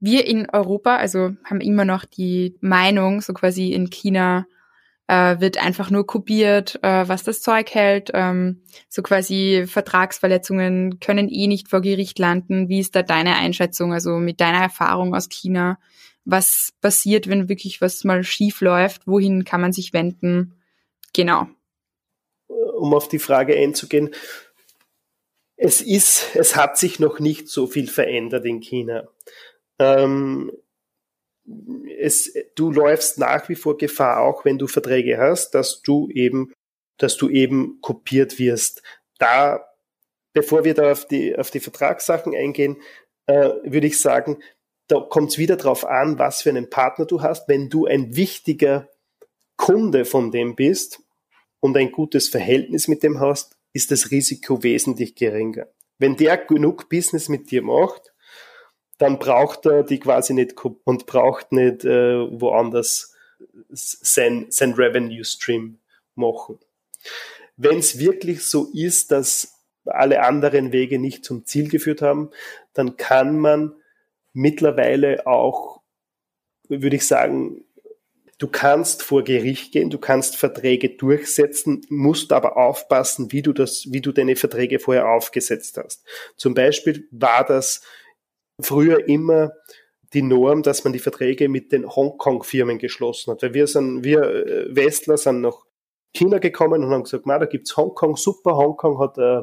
[0.00, 4.46] wir in Europa, also haben immer noch die Meinung, so quasi in China
[5.08, 8.10] äh, wird einfach nur kopiert, äh, was das Zeug hält.
[8.14, 12.68] Ähm, so quasi Vertragsverletzungen können eh nicht vor Gericht landen.
[12.68, 15.78] Wie ist da deine Einschätzung, also mit deiner Erfahrung aus China?
[16.24, 19.06] Was passiert, wenn wirklich was mal schief läuft?
[19.06, 20.60] Wohin kann man sich wenden?
[21.14, 21.46] Genau.
[22.48, 24.14] Um auf die Frage einzugehen,
[25.56, 29.08] es ist, es hat sich noch nicht so viel verändert in China.
[29.80, 30.52] Ähm,
[31.98, 36.52] es, du läufst nach wie vor Gefahr, auch wenn du Verträge hast, dass du eben,
[36.98, 38.82] dass du eben kopiert wirst.
[39.18, 39.66] Da,
[40.32, 42.76] bevor wir da auf die, auf die Vertragssachen eingehen,
[43.26, 44.38] äh, würde ich sagen,
[44.88, 47.46] da kommt es wieder darauf an, was für einen Partner du hast.
[47.46, 48.88] Wenn du ein wichtiger
[49.56, 51.02] Kunde von dem bist
[51.60, 55.66] und ein gutes Verhältnis mit dem hast, ist das Risiko wesentlich geringer.
[55.98, 58.12] Wenn der genug Business mit dir macht,
[58.96, 63.14] dann braucht er die quasi nicht und braucht nicht äh, woanders
[63.68, 65.78] sein, sein Revenue Stream
[66.14, 66.58] machen.
[67.56, 72.30] Wenn es wirklich so ist, dass alle anderen Wege nicht zum Ziel geführt haben,
[72.72, 73.74] dann kann man
[74.38, 75.82] mittlerweile auch,
[76.68, 77.64] würde ich sagen,
[78.38, 83.86] du kannst vor Gericht gehen, du kannst Verträge durchsetzen, musst aber aufpassen, wie du das,
[83.90, 86.06] wie du deine Verträge vorher aufgesetzt hast.
[86.36, 87.82] Zum Beispiel war das
[88.60, 89.52] früher immer
[90.14, 93.42] die Norm, dass man die Verträge mit den Hongkong-Firmen geschlossen hat.
[93.42, 95.64] Weil wir sind, wir äh, Westler sind nach
[96.14, 99.42] China gekommen und haben gesagt, da gibt's Hongkong, super, Hongkong hat, äh,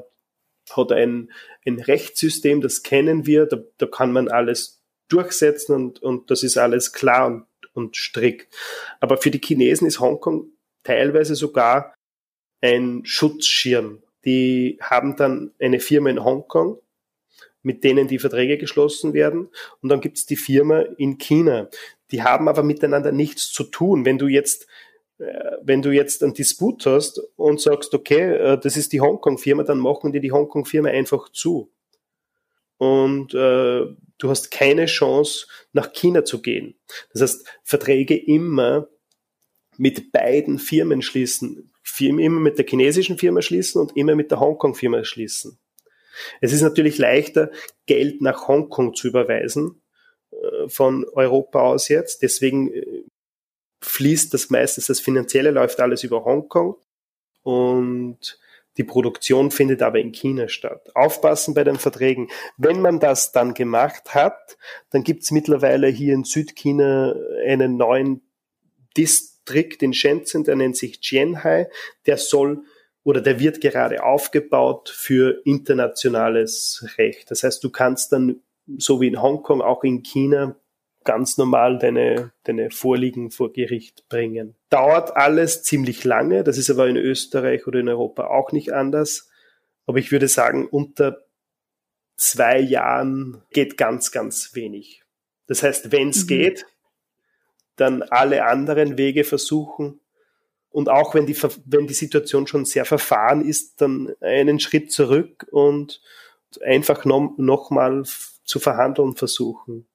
[0.72, 1.32] hat ein,
[1.66, 4.75] ein Rechtssystem, das kennen wir, da, da kann man alles
[5.08, 8.54] durchsetzen und, und das ist alles klar und, und strikt.
[9.00, 10.50] Aber für die Chinesen ist Hongkong
[10.84, 11.94] teilweise sogar
[12.62, 14.02] ein Schutzschirm.
[14.24, 16.80] Die haben dann eine Firma in Hongkong,
[17.62, 19.50] mit denen die Verträge geschlossen werden.
[19.82, 21.70] Und dann gibt's die Firma in China.
[22.12, 24.06] Die haben aber miteinander nichts zu tun.
[24.06, 24.68] Wenn du jetzt
[25.18, 29.64] äh, wenn du jetzt einen Disput hast und sagst, okay, äh, das ist die Hongkong-Firma,
[29.64, 31.72] dann machen die die Hongkong-Firma einfach zu.
[32.78, 33.86] Und äh,
[34.18, 36.78] du hast keine Chance, nach China zu gehen.
[37.14, 38.88] Das heißt, Verträge immer
[39.78, 41.72] mit beiden Firmen schließen.
[42.00, 45.60] Immer mit der chinesischen Firma schließen und immer mit der Hongkong-Firma schließen.
[46.42, 47.52] Es ist natürlich leichter,
[47.86, 49.82] Geld nach Hongkong zu überweisen,
[50.32, 52.22] äh, von Europa aus jetzt.
[52.22, 52.72] Deswegen
[53.82, 56.76] fließt das meistens, das Finanzielle läuft alles über Hongkong
[57.44, 58.40] und
[58.78, 60.92] die Produktion findet aber in China statt.
[60.96, 62.30] Aufpassen bei den Verträgen.
[62.58, 64.58] Wenn man das dann gemacht hat,
[64.90, 67.16] dann gibt es mittlerweile hier in Südchina
[67.48, 68.22] einen neuen
[68.98, 71.70] Distrikt in Shenzhen, der nennt sich Jianhai.
[72.06, 72.64] Der soll
[73.04, 77.30] oder der wird gerade aufgebaut für internationales Recht.
[77.30, 78.42] Das heißt, du kannst dann
[78.78, 80.56] so wie in Hongkong auch in China
[81.06, 84.56] ganz normal deine, deine Vorliegen vor Gericht bringen.
[84.70, 89.30] Dauert alles ziemlich lange, das ist aber in Österreich oder in Europa auch nicht anders.
[89.86, 91.26] Aber ich würde sagen, unter
[92.18, 95.04] zwei Jahren geht ganz, ganz wenig.
[95.48, 96.28] Das heißt, wenn es mhm.
[96.28, 96.66] geht,
[97.76, 100.00] dann alle anderen Wege versuchen.
[100.70, 105.46] Und auch wenn die, wenn die Situation schon sehr verfahren ist, dann einen Schritt zurück
[105.52, 106.02] und
[106.62, 108.04] einfach noch, noch mal
[108.44, 109.88] zu verhandeln versuchen.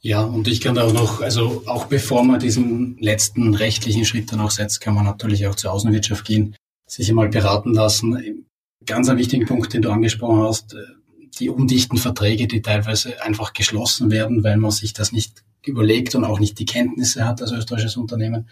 [0.00, 4.32] Ja, und ich kann da auch noch, also auch bevor man diesen letzten rechtlichen Schritt
[4.32, 6.54] dann auch setzt, kann man natürlich auch zur Außenwirtschaft gehen,
[6.86, 8.46] sich einmal beraten lassen.
[8.86, 10.78] Ganz ein wichtigen Punkt, den du angesprochen hast, äh,
[11.38, 16.24] die undichten Verträge, die teilweise einfach geschlossen werden, weil man sich das nicht überlegt und
[16.24, 18.48] auch nicht die Kenntnisse hat als österreichisches Unternehmen.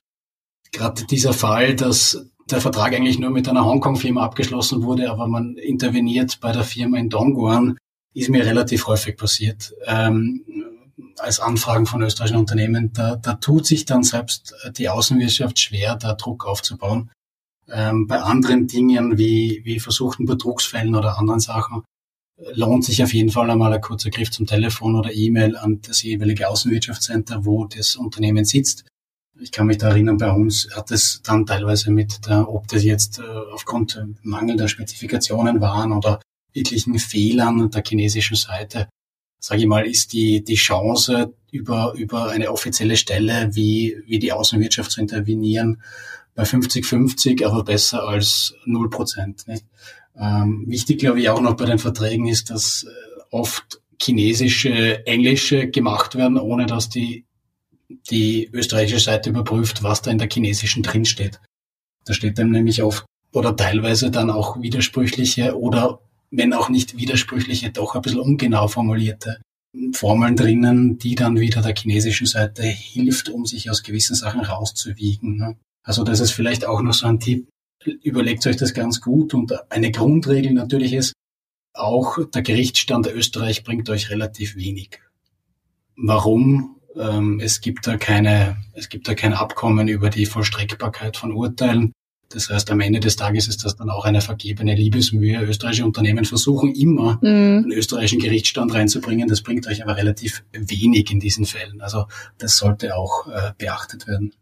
[0.72, 5.56] Gerade dieser Fall, dass der Vertrag eigentlich nur mit einer Hongkong-Firma abgeschlossen wurde, aber man
[5.56, 7.78] interveniert bei der Firma in Dongguan,
[8.14, 9.74] ist mir relativ häufig passiert.
[9.86, 10.44] Ähm,
[11.18, 16.14] als Anfragen von österreichischen Unternehmen, da, da tut sich dann selbst die Außenwirtschaft schwer, da
[16.14, 17.10] Druck aufzubauen.
[17.68, 21.82] Ähm, bei anderen Dingen wie, wie versuchten Betrugsfällen oder anderen Sachen
[22.54, 26.02] lohnt sich auf jeden Fall einmal ein kurzer Griff zum Telefon oder E-Mail an das
[26.02, 28.84] jeweilige Außenwirtschaftscenter, wo das Unternehmen sitzt.
[29.38, 32.84] Ich kann mich da erinnern, bei uns hat es dann teilweise mit, der, ob das
[32.84, 36.20] jetzt äh, aufgrund mangelnder Spezifikationen waren oder
[36.52, 38.88] wirklichen Fehlern der chinesischen Seite,
[39.38, 44.32] sage ich mal, ist die, die Chance, über, über eine offizielle Stelle wie, wie die
[44.32, 45.82] Außenwirtschaft zu intervenieren,
[46.34, 49.44] bei 50-50, aber besser als 0 Prozent.
[50.18, 55.68] Ähm, wichtig, glaube ich, auch noch bei den Verträgen ist, dass äh, oft chinesische, englische
[55.68, 57.24] gemacht werden, ohne dass die,
[58.10, 61.40] die österreichische Seite überprüft, was da in der chinesischen drin steht.
[62.04, 67.70] Da steht dann nämlich oft oder teilweise dann auch widersprüchliche oder wenn auch nicht widersprüchliche,
[67.70, 69.38] doch ein bisschen ungenau formulierte
[69.92, 75.36] Formeln drinnen, die dann wieder der chinesischen Seite hilft, um sich aus gewissen Sachen rauszuwiegen.
[75.36, 75.56] Ne?
[75.82, 77.48] Also das ist vielleicht auch noch so ein Tipp.
[78.02, 81.12] Überlegt euch das ganz gut und eine Grundregel natürlich ist,
[81.72, 85.00] auch der Gerichtsstand Österreich bringt euch relativ wenig.
[85.96, 86.80] Warum?
[86.96, 91.92] Ähm, es gibt da keine, es gibt da kein Abkommen über die Vollstreckbarkeit von Urteilen.
[92.30, 95.40] Das heißt, am Ende des Tages ist das dann auch eine vergebene Liebesmühe.
[95.42, 97.64] Österreichische Unternehmen versuchen immer, mhm.
[97.64, 99.28] einen österreichischen Gerichtsstand reinzubringen.
[99.28, 101.80] Das bringt euch aber relativ wenig in diesen Fällen.
[101.80, 102.06] Also
[102.38, 104.34] das sollte auch äh, beachtet werden.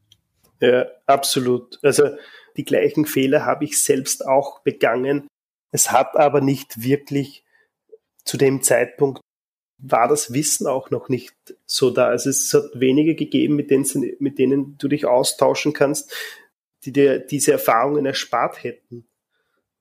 [0.61, 1.79] Ja, absolut.
[1.83, 2.09] Also
[2.57, 5.29] die gleichen Fehler habe ich selbst auch begangen.
[5.71, 7.45] Es hat aber nicht wirklich
[8.25, 9.21] zu dem Zeitpunkt
[9.79, 11.35] war das Wissen auch noch nicht
[11.67, 12.07] so da.
[12.07, 13.85] Also es hat wenige gegeben, mit denen,
[14.19, 16.13] mit denen du dich austauschen kannst
[16.85, 19.07] die dir diese Erfahrungen erspart hätten.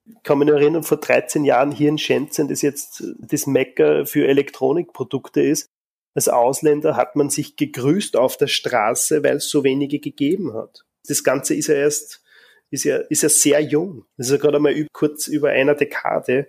[0.05, 4.05] Ich kann mich nur erinnern, vor 13 Jahren hier in Shenzhen, das jetzt das Mecker
[4.05, 5.69] für Elektronikprodukte ist,
[6.13, 10.85] als Ausländer hat man sich gegrüßt auf der Straße, weil es so wenige gegeben hat.
[11.07, 12.23] Das Ganze ist ja erst,
[12.69, 14.05] ist ja, ist ja sehr jung.
[14.17, 16.47] Das ist ja gerade einmal kurz über einer Dekade,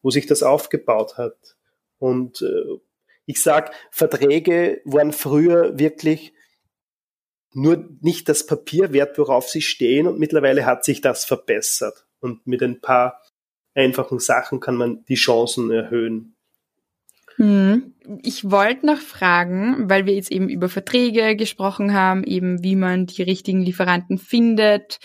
[0.00, 1.56] wo sich das aufgebaut hat.
[1.98, 2.78] Und äh,
[3.26, 6.32] ich sag, Verträge waren früher wirklich
[7.54, 12.06] nur nicht das Papier wert, worauf sie stehen und mittlerweile hat sich das verbessert.
[12.20, 13.20] Und mit ein paar
[13.74, 16.34] einfachen Sachen kann man die Chancen erhöhen.
[17.36, 17.94] Hm.
[18.22, 23.06] Ich wollte noch fragen, weil wir jetzt eben über Verträge gesprochen haben, eben wie man
[23.06, 24.98] die richtigen Lieferanten findet.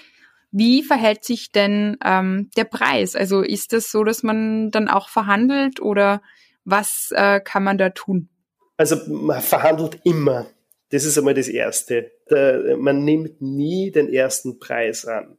[0.52, 3.16] Wie verhält sich denn ähm, der Preis?
[3.16, 6.22] Also ist das so, dass man dann auch verhandelt oder
[6.66, 8.30] was äh, kann man da tun?
[8.78, 10.48] Also man verhandelt immer.
[10.90, 12.12] Das ist einmal das Erste.
[12.30, 15.38] Der, man nimmt nie den ersten Preis an.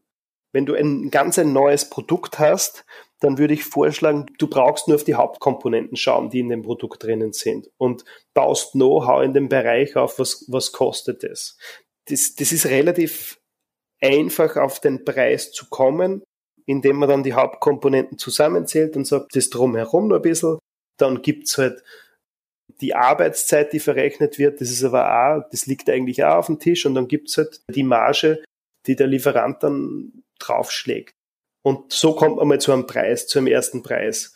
[0.52, 2.84] Wenn du ein ganz ein neues Produkt hast,
[3.20, 7.02] dann würde ich vorschlagen, du brauchst nur auf die Hauptkomponenten schauen, die in dem Produkt
[7.02, 11.58] drinnen sind und baust Know-how in dem Bereich auf, was, was kostet es.
[12.06, 13.40] Das, das ist relativ
[14.00, 16.22] einfach auf den Preis zu kommen,
[16.64, 20.58] indem man dann die Hauptkomponenten zusammenzählt und sagt, das drumherum nur ein bisschen.
[20.96, 21.82] Dann gibt's halt
[22.80, 26.58] die Arbeitszeit, die verrechnet wird, das ist aber auch, das liegt eigentlich auch auf dem
[26.58, 28.42] Tisch und dann gibt's halt die Marge,
[28.86, 31.14] die der Lieferant dann draufschlägt.
[31.62, 34.34] Und so kommt man mal zu einem Preis, zu einem ersten Preis.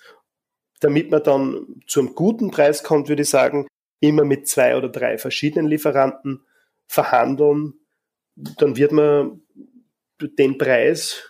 [0.80, 3.68] Damit man dann zu einem guten Preis kommt, würde ich sagen,
[4.00, 6.44] immer mit zwei oder drei verschiedenen Lieferanten
[6.88, 7.74] verhandeln.
[8.34, 9.42] Dann wird man
[10.20, 11.28] den Preis,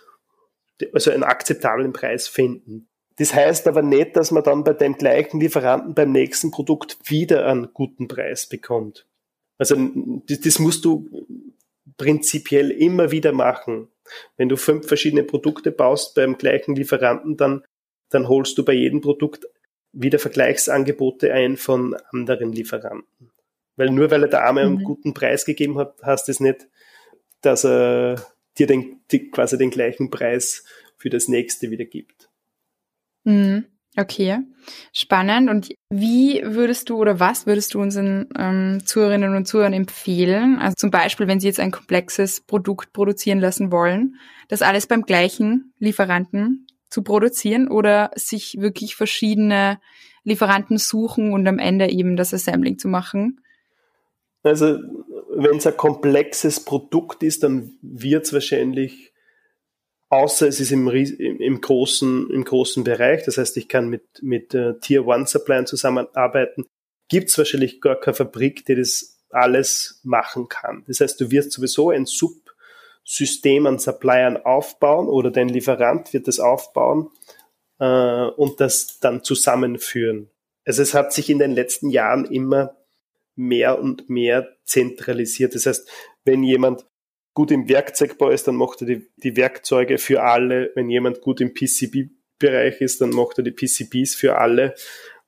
[0.91, 2.89] also einen akzeptablen Preis finden.
[3.17, 7.45] Das heißt aber nicht, dass man dann bei dem gleichen Lieferanten beim nächsten Produkt wieder
[7.47, 9.05] einen guten Preis bekommt.
[9.57, 9.75] Also
[10.27, 11.09] das, das musst du
[11.97, 13.89] prinzipiell immer wieder machen.
[14.35, 17.63] Wenn du fünf verschiedene Produkte baust beim gleichen Lieferanten, dann,
[18.09, 19.47] dann holst du bei jedem Produkt
[19.91, 23.31] wieder Vergleichsangebote ein von anderen Lieferanten.
[23.75, 24.83] Weil nur weil er der Arme einen mhm.
[24.83, 26.67] guten Preis gegeben hat, heißt es das nicht,
[27.41, 28.25] dass er
[28.57, 30.65] dir den, die, quasi den gleichen Preis
[30.97, 32.22] für das nächste wieder gibt.
[33.23, 33.65] Mhm.
[33.95, 34.39] Okay,
[34.91, 35.51] spannend.
[35.51, 40.57] Und wie würdest du oder was würdest du unseren ähm, Zuhörerinnen und Zuhörern empfehlen?
[40.57, 44.15] Also zum Beispiel, wenn sie jetzt ein komplexes Produkt produzieren lassen wollen,
[44.47, 49.79] das alles beim gleichen Lieferanten zu produzieren oder sich wirklich verschiedene
[50.23, 53.41] Lieferanten suchen und am Ende eben das Assembling zu machen?
[54.41, 54.79] Also
[55.35, 59.12] wenn es ein komplexes Produkt ist, dann wird es wahrscheinlich
[60.13, 64.53] außer es ist im, im, großen, im großen Bereich, das heißt, ich kann mit, mit
[64.53, 66.65] uh, Tier One Suppliern zusammenarbeiten,
[67.09, 70.83] gibt es wahrscheinlich gar keine Fabrik, die das alles machen kann.
[70.87, 76.39] Das heißt, du wirst sowieso ein Subsystem an Suppliern aufbauen oder dein Lieferant wird das
[76.39, 77.09] aufbauen
[77.79, 80.29] äh, und das dann zusammenführen.
[80.63, 82.77] Also es hat sich in den letzten Jahren immer
[83.35, 85.55] mehr und mehr zentralisiert.
[85.55, 85.89] Das heißt,
[86.23, 86.85] wenn jemand
[87.33, 90.71] gut im Werkzeugbau ist, dann macht er die, die Werkzeuge für alle.
[90.75, 94.75] Wenn jemand gut im PCB-Bereich ist, dann macht er die PCBs für alle.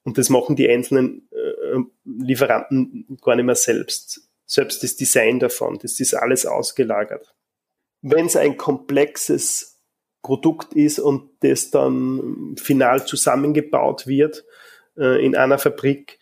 [0.04, 4.30] Und das machen die einzelnen äh, Lieferanten gar nicht mehr selbst.
[4.46, 7.34] Selbst das Design davon, das ist alles ausgelagert.
[8.02, 9.82] Wenn es ein komplexes
[10.22, 14.46] Produkt ist und das dann final zusammengebaut wird
[14.98, 16.20] äh, in einer Fabrik,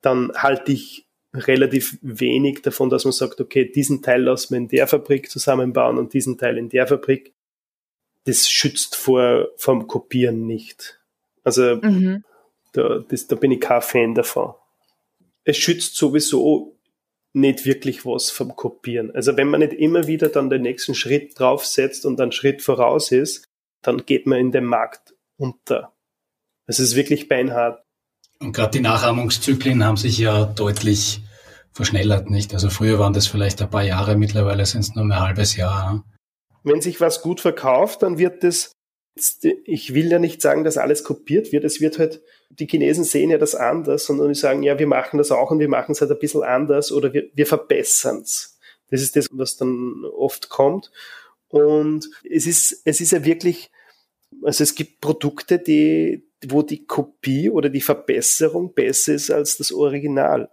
[0.00, 1.05] dann halte ich
[1.36, 5.98] relativ wenig davon, dass man sagt, okay, diesen Teil lassen wir in der Fabrik zusammenbauen
[5.98, 7.32] und diesen Teil in der Fabrik.
[8.24, 11.00] Das schützt vor vom Kopieren nicht.
[11.44, 12.24] Also mhm.
[12.72, 14.54] da, das, da bin ich kein Fan davon.
[15.44, 16.76] Es schützt sowieso
[17.32, 19.14] nicht wirklich was vom Kopieren.
[19.14, 23.12] Also wenn man nicht immer wieder dann den nächsten Schritt draufsetzt und einen Schritt voraus
[23.12, 23.48] ist,
[23.82, 25.92] dann geht man in den Markt unter.
[26.66, 27.82] Es ist wirklich beinhart.
[28.40, 31.20] Und gerade die Nachahmungszyklen haben sich ja deutlich
[31.76, 32.54] verschnellert, nicht?
[32.54, 35.92] Also früher waren das vielleicht ein paar Jahre, mittlerweile sind es nur ein halbes Jahr.
[35.92, 36.02] Ne?
[36.64, 38.72] Wenn sich was gut verkauft, dann wird das,
[39.64, 43.30] ich will ja nicht sagen, dass alles kopiert wird, es wird halt, die Chinesen sehen
[43.30, 46.00] ja das anders, sondern die sagen, ja, wir machen das auch und wir machen es
[46.00, 48.58] halt ein bisschen anders oder wir, wir verbessern es.
[48.90, 50.90] Das ist das, was dann oft kommt.
[51.48, 53.70] Und es ist, es ist ja wirklich,
[54.42, 59.72] also es gibt Produkte, die, wo die Kopie oder die Verbesserung besser ist als das
[59.72, 60.48] Original.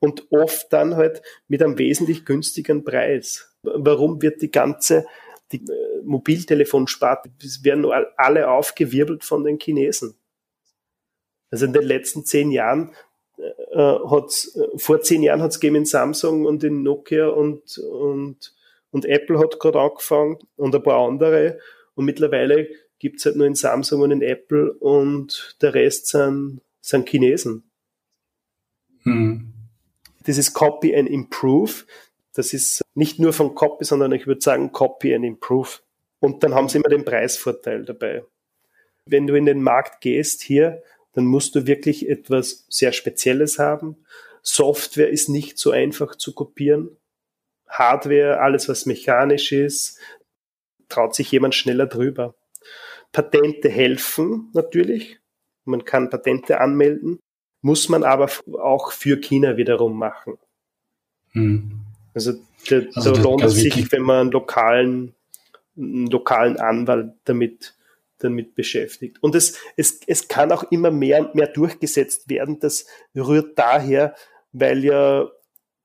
[0.00, 3.56] Und oft dann halt mit einem wesentlich günstigeren Preis.
[3.62, 5.06] Warum wird die ganze
[5.52, 7.30] die äh, Mobiltelefonsparte,
[7.62, 10.14] werden alle aufgewirbelt von den Chinesen.
[11.50, 12.94] Also in den letzten zehn Jahren
[13.38, 17.78] äh, hat's, äh, vor zehn Jahren hat es gegeben in Samsung und in Nokia und,
[17.78, 18.54] und,
[18.90, 21.58] und Apple hat gerade angefangen und ein paar andere.
[21.94, 27.08] Und mittlerweile gibt's halt nur in Samsung und in Apple und der Rest sind, sind
[27.08, 27.70] Chinesen.
[29.02, 29.54] Hm.
[30.28, 31.86] Das ist Copy and Improve.
[32.34, 35.70] Das ist nicht nur von Copy, sondern ich würde sagen Copy and Improve.
[36.20, 38.24] Und dann haben sie immer den Preisvorteil dabei.
[39.06, 40.82] Wenn du in den Markt gehst hier,
[41.14, 44.04] dann musst du wirklich etwas sehr Spezielles haben.
[44.42, 46.98] Software ist nicht so einfach zu kopieren.
[47.66, 49.98] Hardware, alles was mechanisch ist,
[50.90, 52.34] traut sich jemand schneller drüber.
[53.12, 55.20] Patente helfen natürlich.
[55.64, 57.18] Man kann Patente anmelden,
[57.60, 58.30] muss man aber
[58.60, 60.38] auch für China wiederum machen.
[61.32, 61.80] Hm.
[62.14, 62.34] Also,
[62.70, 65.14] der, also da lohnt es sich, wenn man einen lokalen
[65.78, 67.74] einen lokalen Anwalt damit,
[68.18, 69.22] damit beschäftigt.
[69.22, 72.58] Und es, es, es kann auch immer mehr und mehr durchgesetzt werden.
[72.60, 74.14] Das rührt daher,
[74.52, 75.30] weil ja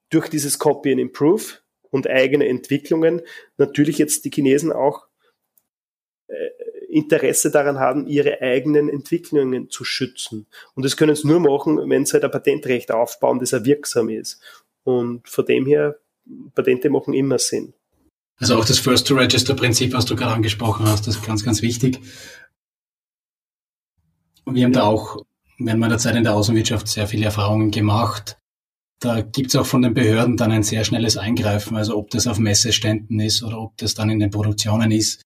[0.10, 1.44] durch dieses Copy and Improve
[1.90, 3.22] und eigene Entwicklungen
[3.58, 5.06] natürlich jetzt die Chinesen auch
[6.94, 10.48] Interesse daran haben, ihre eigenen Entwicklungen zu schützen.
[10.76, 14.10] Und das können sie nur machen, wenn sie halt ein Patentrecht aufbauen, das auch wirksam
[14.10, 14.42] ist.
[14.84, 15.98] Und von dem her,
[16.56, 17.74] Patente machen immer Sinn.
[18.38, 22.00] Also auch das First-to-Register-Prinzip, was du gerade angesprochen hast, das ist ganz, ganz wichtig.
[24.46, 25.24] Wir haben da auch
[25.58, 28.38] während meiner Zeit in der Außenwirtschaft sehr viele Erfahrungen gemacht.
[29.00, 32.28] Da gibt es auch von den Behörden dann ein sehr schnelles Eingreifen, also ob das
[32.28, 35.22] auf Messeständen ist oder ob das dann in den Produktionen ist.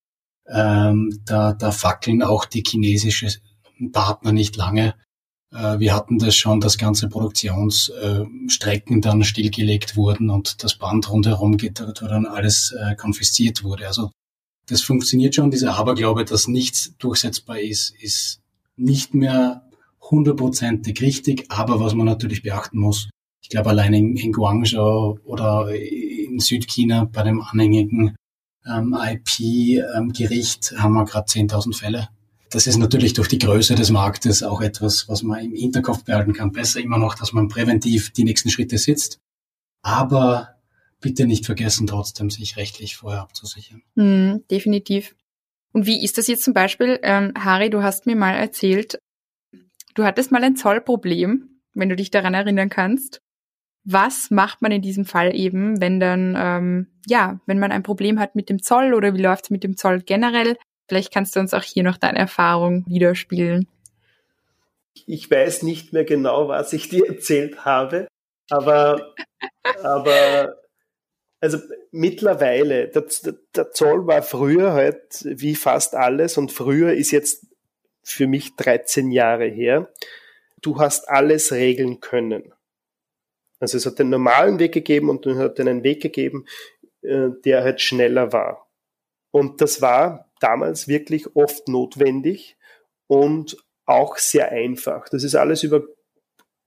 [0.49, 3.31] Ähm, da, da fackeln auch die chinesischen
[3.91, 4.95] Partner nicht lange.
[5.51, 11.57] Äh, wir hatten das schon, dass ganze Produktionsstrecken dann stillgelegt wurden und das Band rundherum
[11.57, 13.87] geht, wo dann alles äh, konfisziert wurde.
[13.87, 14.11] Also
[14.67, 15.51] das funktioniert schon.
[15.51, 18.41] Dieser Aberglaube, dass nichts durchsetzbar ist, ist
[18.75, 19.63] nicht mehr
[20.01, 21.45] hundertprozentig richtig.
[21.49, 23.09] Aber was man natürlich beachten muss,
[23.41, 28.15] ich glaube allein in, in Guangzhou oder in Südchina bei dem anhängigen
[28.69, 32.09] ähm, IP-Gericht ähm, haben wir gerade 10.000 Fälle
[32.49, 36.33] das ist natürlich durch die Größe des Marktes auch etwas, was man im Hinterkopf behalten
[36.33, 36.51] kann.
[36.51, 39.19] Besser immer noch, dass man präventiv die nächsten Schritte sitzt.
[39.81, 40.55] Aber
[41.01, 43.81] bitte nicht vergessen, trotzdem sich rechtlich vorher abzusichern.
[43.95, 45.15] Mm, definitiv.
[45.73, 48.99] Und wie ist das jetzt zum Beispiel, ähm, Harry, du hast mir mal erzählt,
[49.93, 53.21] du hattest mal ein Zollproblem, wenn du dich daran erinnern kannst.
[53.89, 58.19] Was macht man in diesem Fall eben, wenn dann, ähm, ja, wenn man ein Problem
[58.19, 60.57] hat mit dem Zoll oder wie läuft es mit dem Zoll generell?
[60.89, 63.65] Vielleicht kannst du uns auch hier noch deine Erfahrung widerspiegeln.
[65.05, 68.09] Ich weiß nicht mehr genau, was ich dir erzählt habe,
[68.49, 69.13] aber,
[69.81, 70.57] aber
[71.39, 71.59] also
[71.91, 73.05] mittlerweile, der,
[73.55, 77.47] der Zoll war früher halt wie fast alles und früher ist jetzt
[78.03, 79.93] für mich 13 Jahre her.
[80.61, 82.51] Du hast alles regeln können.
[83.59, 86.45] Also es hat den normalen Weg gegeben und es hat einen Weg gegeben,
[87.01, 88.67] äh, der halt schneller war.
[89.31, 92.57] Und das war damals wirklich oft notwendig
[93.07, 95.09] und auch sehr einfach.
[95.09, 95.83] Das ist alles über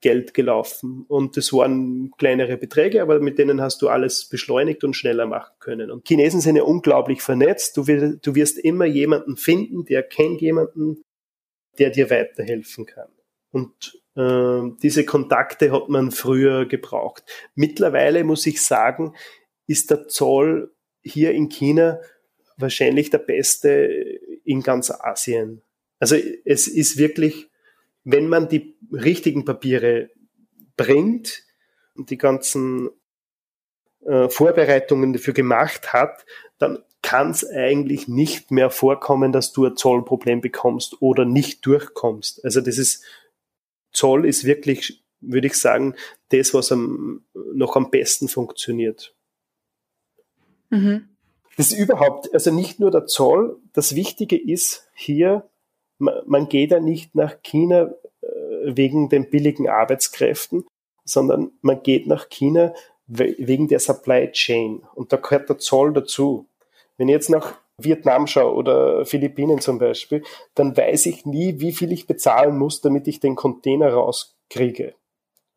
[0.00, 4.94] Geld gelaufen und das waren kleinere Beträge, aber mit denen hast du alles beschleunigt und
[4.94, 5.90] schneller machen können.
[5.90, 7.76] Und Chinesen sind ja unglaublich vernetzt.
[7.76, 11.02] Du, wirst, du wirst immer jemanden finden, der kennt jemanden,
[11.78, 13.10] der dir weiterhelfen kann.
[13.52, 17.22] Und diese Kontakte hat man früher gebraucht.
[17.54, 19.14] Mittlerweile muss ich sagen,
[19.66, 22.00] ist der Zoll hier in China
[22.56, 23.88] wahrscheinlich der beste
[24.44, 25.62] in ganz Asien.
[25.98, 27.48] Also es ist wirklich,
[28.04, 30.10] wenn man die richtigen Papiere
[30.76, 31.44] bringt
[31.94, 32.90] und die ganzen
[34.04, 36.24] äh, Vorbereitungen dafür gemacht hat,
[36.58, 42.44] dann kann es eigentlich nicht mehr vorkommen, dass du ein Zollproblem bekommst oder nicht durchkommst.
[42.44, 43.04] Also das ist,
[43.92, 45.94] Zoll ist wirklich, würde ich sagen,
[46.30, 47.24] das, was am,
[47.54, 49.14] noch am besten funktioniert.
[50.70, 51.08] Mhm.
[51.56, 55.48] Das ist überhaupt, also nicht nur der Zoll, das Wichtige ist hier,
[55.98, 58.26] man, geht ja nicht nach China äh,
[58.64, 60.64] wegen den billigen Arbeitskräften,
[61.04, 62.72] sondern man geht nach China
[63.06, 64.82] wegen der Supply Chain.
[64.94, 66.46] Und da gehört der Zoll dazu.
[66.96, 70.22] Wenn ich jetzt nach Vietnam schaue oder Philippinen zum Beispiel,
[70.54, 74.94] dann weiß ich nie, wie viel ich bezahlen muss, damit ich den Container rauskriege,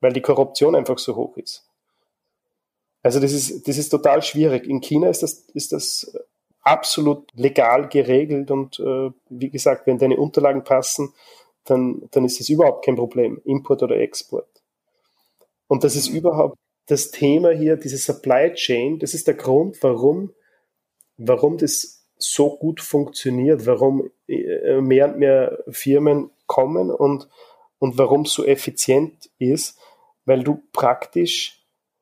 [0.02, 1.66] weil die Korruption einfach so hoch ist.
[3.02, 4.66] Also das ist, das ist total schwierig.
[4.66, 6.18] In China ist das, ist das
[6.62, 11.14] absolut legal geregelt und äh, wie gesagt, wenn deine Unterlagen passen,
[11.66, 14.48] dann, dann ist das überhaupt kein Problem, Import oder Export.
[15.68, 16.58] Und das ist überhaupt
[16.88, 20.34] das Thema hier, diese Supply Chain, das ist der Grund, warum,
[21.18, 27.28] warum das so gut funktioniert, warum äh, mehr und mehr Firmen kommen und,
[27.80, 29.78] und warum es so effizient ist,
[30.26, 31.60] weil du praktisch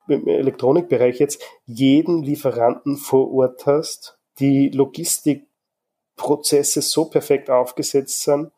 [0.07, 8.51] im Elektronikbereich jetzt jeden Lieferanten vor Ort hast, die Logistikprozesse so perfekt aufgesetzt sind.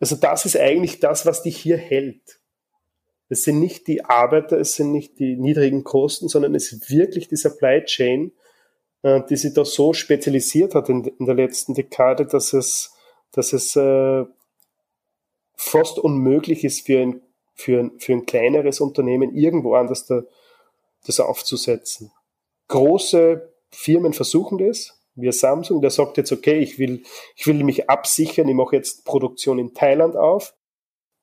[0.00, 2.40] Also das ist eigentlich das, was dich hier hält.
[3.30, 7.28] Es sind nicht die Arbeiter, es sind nicht die niedrigen Kosten, sondern es ist wirklich
[7.28, 8.32] die Supply Chain,
[9.02, 12.94] äh, die sich da so spezialisiert hat in, der letzten Dekade, dass es,
[13.32, 14.24] dass es äh,
[15.54, 17.22] fast unmöglich ist für ein,
[17.54, 20.22] für ein, für ein kleineres Unternehmen irgendwo anders da
[21.06, 22.12] das aufzusetzen.
[22.68, 27.02] Große Firmen versuchen das, wie Samsung, der sagt jetzt, okay, ich will,
[27.34, 30.54] ich will mich absichern, ich mache jetzt Produktion in Thailand auf.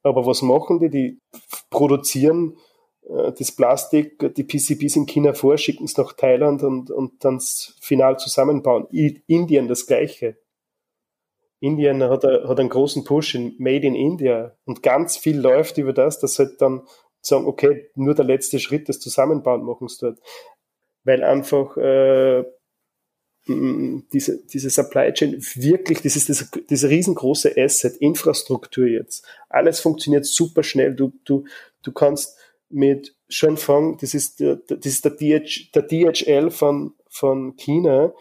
[0.04, 0.90] Aber was machen die?
[0.90, 1.20] Die
[1.70, 2.58] produzieren
[3.08, 7.40] das Plastik, die PCBs in China vor, schicken es nach Thailand und, und dann
[7.80, 8.88] final zusammenbauen.
[9.28, 10.38] Indien das Gleiche.
[11.60, 15.94] Indien hat, hat einen großen Push in Made in India und ganz viel läuft über
[15.94, 16.82] das, dass halt dann
[17.22, 20.20] sagen, okay, nur der letzte Schritt das Zusammenbauen machen sie dort.
[21.04, 22.44] Weil einfach äh,
[23.48, 29.26] diese, diese Supply Chain wirklich, das ist das, diese riesengroße Asset, Infrastruktur jetzt.
[29.50, 30.96] Alles funktioniert super schnell.
[30.96, 31.46] Du, du,
[31.84, 32.38] du kannst
[32.70, 38.14] mit Shenfeng, das ist das ist der, DH, der DHL von, von China,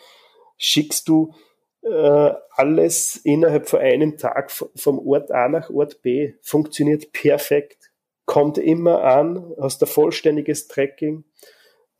[0.56, 1.34] schickst du
[1.82, 6.34] äh, alles innerhalb von einem Tag vom Ort A nach Ort B.
[6.42, 7.92] Funktioniert perfekt.
[8.24, 11.24] Kommt immer an, hast ein vollständiges Tracking.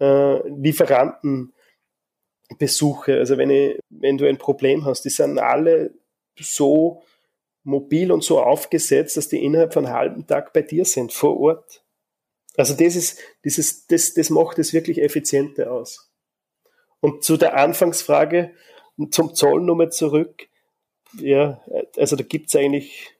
[0.01, 5.93] Äh, Lieferantenbesuche, also wenn, ich, wenn du ein Problem hast, die sind alle
[6.39, 7.03] so
[7.63, 11.39] mobil und so aufgesetzt, dass die innerhalb von einem halben Tag bei dir sind, vor
[11.39, 11.84] Ort.
[12.57, 16.11] Also das ist, dieses, das, das macht es wirklich effizienter aus.
[17.01, 18.53] Und zu der Anfangsfrage,
[19.11, 20.49] zum Zoll nochmal zurück,
[21.19, 21.61] ja,
[21.97, 23.13] also da gibt's eigentlich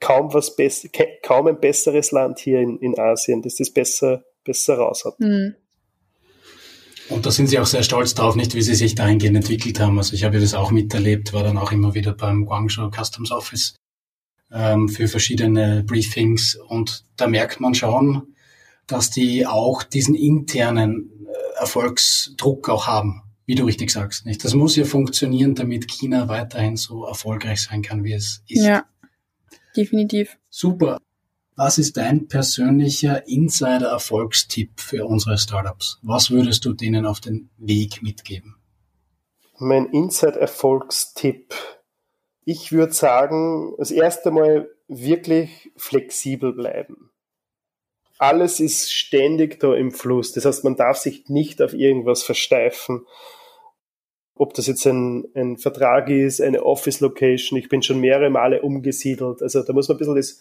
[0.00, 0.88] kaum was besser,
[1.22, 5.18] kaum ein besseres Land hier in, in Asien, das das besser, besser raus hat.
[5.20, 5.54] Mhm.
[7.08, 9.96] Und da sind Sie auch sehr stolz drauf, nicht wie Sie sich dahingehend entwickelt haben.
[9.96, 13.76] Also ich habe das auch miterlebt, war dann auch immer wieder beim Guangzhou Customs Office
[14.50, 18.34] ähm, für verschiedene Briefings und da merkt man schon,
[18.86, 24.26] dass die auch diesen internen äh, Erfolgsdruck auch haben, wie du richtig sagst.
[24.26, 24.44] Nicht?
[24.44, 28.64] Das muss ja funktionieren, damit China weiterhin so erfolgreich sein kann, wie es ist.
[28.64, 28.86] Ja,
[29.76, 30.38] definitiv.
[30.50, 30.98] Super.
[31.56, 35.98] Was ist dein persönlicher Insider-Erfolgstipp für unsere Startups?
[36.02, 38.56] Was würdest du denen auf den Weg mitgeben?
[39.58, 41.54] Mein Insider-Erfolgstipp.
[42.44, 47.05] Ich würde sagen, das erste Mal wirklich flexibel bleiben
[48.18, 50.32] alles ist ständig da im Fluss.
[50.32, 53.06] Das heißt, man darf sich nicht auf irgendwas versteifen.
[54.34, 59.42] Ob das jetzt ein, ein Vertrag ist, eine Office-Location, ich bin schon mehrere Male umgesiedelt.
[59.42, 60.40] Also da muss man ein bisschen das,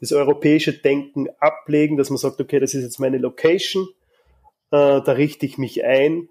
[0.00, 3.88] das europäische Denken ablegen, dass man sagt, okay, das ist jetzt meine Location,
[4.70, 6.28] äh, da richte ich mich ein.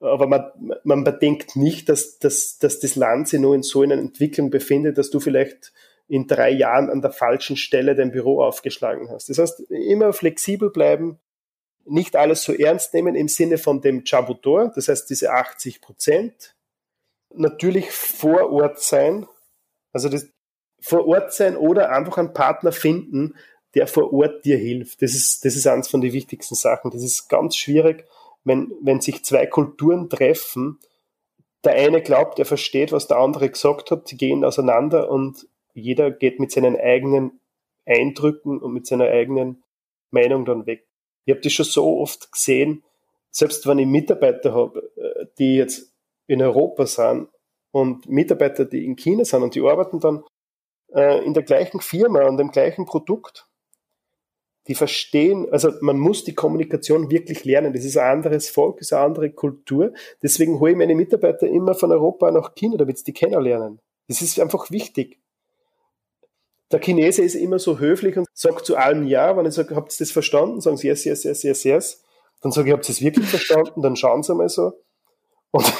[0.00, 0.50] Aber man,
[0.84, 4.98] man bedenkt nicht, dass, dass, dass das Land sich nur in so einer Entwicklung befindet,
[4.98, 5.72] dass du vielleicht
[6.08, 9.28] in drei Jahren an der falschen Stelle dein Büro aufgeschlagen hast.
[9.28, 11.18] Das heißt, immer flexibel bleiben,
[11.86, 16.54] nicht alles so ernst nehmen im Sinne von dem Chabutor, das heißt diese 80 Prozent.
[17.34, 19.26] Natürlich vor Ort sein,
[19.92, 20.28] also das,
[20.80, 23.34] vor Ort sein oder einfach einen Partner finden,
[23.74, 25.02] der vor Ort dir hilft.
[25.02, 26.90] Das ist, das ist eines von den wichtigsten Sachen.
[26.90, 28.04] Das ist ganz schwierig,
[28.44, 30.78] wenn, wenn sich zwei Kulturen treffen.
[31.64, 36.10] Der eine glaubt, er versteht, was der andere gesagt hat, sie gehen auseinander und jeder
[36.10, 37.40] geht mit seinen eigenen
[37.84, 39.62] Eindrücken und mit seiner eigenen
[40.10, 40.86] Meinung dann weg.
[41.24, 42.84] Ich habe das schon so oft gesehen,
[43.30, 45.92] selbst wenn ich Mitarbeiter habe, äh, die jetzt
[46.26, 47.28] in Europa sind
[47.72, 50.24] und Mitarbeiter, die in China sind und die arbeiten dann
[50.94, 53.48] äh, in der gleichen Firma an dem gleichen Produkt,
[54.66, 57.74] die verstehen, also man muss die Kommunikation wirklich lernen.
[57.74, 59.92] Das ist ein anderes Volk, das ist eine andere Kultur.
[60.22, 63.80] Deswegen hole ich meine Mitarbeiter immer von Europa nach China, damit sie die kennenlernen.
[64.08, 65.18] Das ist einfach wichtig.
[66.72, 69.36] Der Chinese ist immer so höflich und sagt zu allem Ja.
[69.36, 70.60] Wenn ich sage, habt ihr das verstanden?
[70.60, 72.04] Sagen sie yes, yes, yes, yes, yes.
[72.40, 73.82] Dann sage ich, habt ihr es wirklich verstanden?
[73.82, 74.72] Dann schauen sie mal so.
[75.50, 75.72] Und,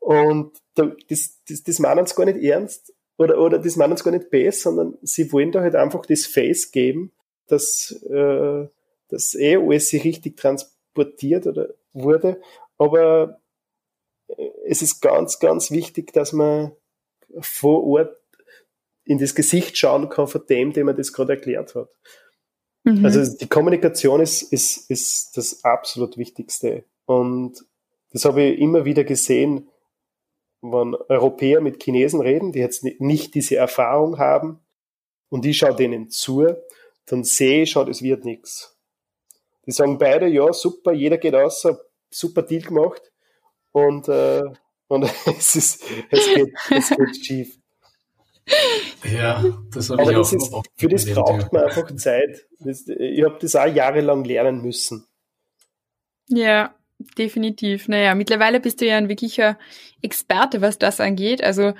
[0.00, 4.12] und das, das, das meinen sie gar nicht ernst oder, oder das meinen sie gar
[4.12, 7.12] nicht besser, sondern sie wollen da halt einfach das Face geben,
[7.48, 8.68] dass, äh,
[9.08, 12.40] dass eh alles sich richtig transportiert oder wurde.
[12.78, 13.40] Aber
[14.28, 16.72] äh, es ist ganz, ganz wichtig, dass man
[17.40, 18.17] vor Ort
[19.08, 21.88] in das Gesicht schauen kann von dem, dem er das gerade erklärt hat.
[22.84, 23.04] Mhm.
[23.04, 26.84] Also die Kommunikation ist, ist, ist das absolut Wichtigste.
[27.06, 27.64] Und
[28.12, 29.68] das habe ich immer wieder gesehen,
[30.60, 34.60] wenn Europäer mit Chinesen reden, die jetzt nicht diese Erfahrung haben,
[35.30, 36.46] und ich schaue denen zu,
[37.06, 38.78] dann sehe ich schon, es wird nichts.
[39.66, 41.66] Die sagen beide, ja, super, jeder geht aus,
[42.10, 43.12] super Deal gemacht,
[43.72, 44.42] und, äh,
[44.88, 47.58] und es, ist, es, geht, es geht schief.
[49.04, 50.32] Ja, das habe ich auch.
[50.32, 52.46] Ist, für das braucht man einfach Zeit.
[52.60, 55.06] Das, ich habe das auch jahrelang lernen müssen.
[56.28, 56.74] Ja,
[57.16, 57.88] definitiv.
[57.88, 59.58] Naja, mittlerweile bist du ja ein wirklicher
[60.02, 61.42] Experte, was das angeht.
[61.42, 61.74] Also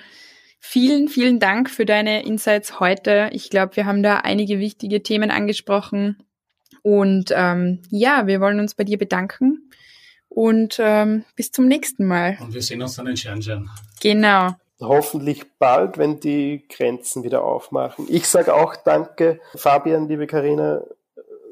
[0.59, 3.31] vielen, vielen Dank für deine Insights heute.
[3.33, 6.23] Ich glaube, wir haben da einige wichtige Themen angesprochen.
[6.83, 9.71] Und ähm, ja, wir wollen uns bei dir bedanken.
[10.29, 12.39] Und ähm, bis zum nächsten Mal.
[12.41, 13.69] Und wir sehen uns dann in Shenzhen.
[14.01, 18.07] Genau hoffentlich bald, wenn die Grenzen wieder aufmachen.
[18.09, 20.83] Ich sage auch danke, Fabian, liebe Karina,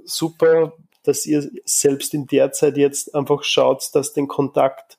[0.05, 0.73] super
[1.07, 4.99] dass ihr selbst in der Zeit jetzt einfach schaut, dass den Kontakt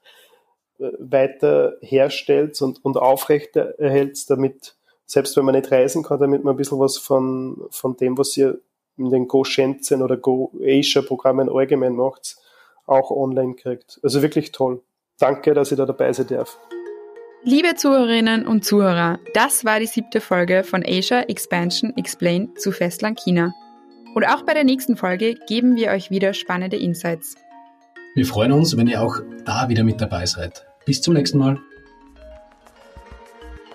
[0.80, 4.76] äh, weiter herstellt und, und aufrecht erhält, damit,
[5.06, 8.36] selbst wenn man nicht reisen kann, damit man ein bisschen was von, von dem, was
[8.38, 8.60] ihr
[8.98, 12.38] in den Go Shenzhen oder Go Asia Programmen allgemein macht,
[12.86, 14.00] auch online kriegt.
[14.02, 14.82] Also wirklich toll.
[15.20, 16.58] Danke, dass ich da dabei sein darf.
[17.44, 23.20] Liebe Zuhörerinnen und Zuhörer, das war die siebte Folge von Asia Expansion Explained zu Festland
[23.20, 23.54] China.
[24.16, 27.36] Und auch bei der nächsten Folge geben wir euch wieder spannende Insights.
[28.16, 30.66] Wir freuen uns, wenn ihr auch da wieder mit dabei seid.
[30.86, 31.60] Bis zum nächsten Mal.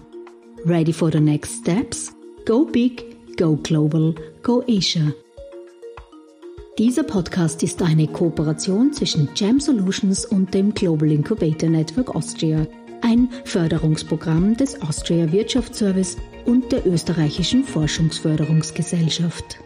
[0.64, 2.12] Ready for the next steps?
[2.46, 3.04] Go big,
[3.36, 5.12] go global, go Asia.
[6.78, 12.64] Dieser Podcast ist eine Kooperation zwischen Jam Solutions und dem Global Incubator Network Austria,
[13.02, 19.60] ein Förderungsprogramm des Austria Wirtschaftsservice und der österreichischen Forschungsförderungsgesellschaft.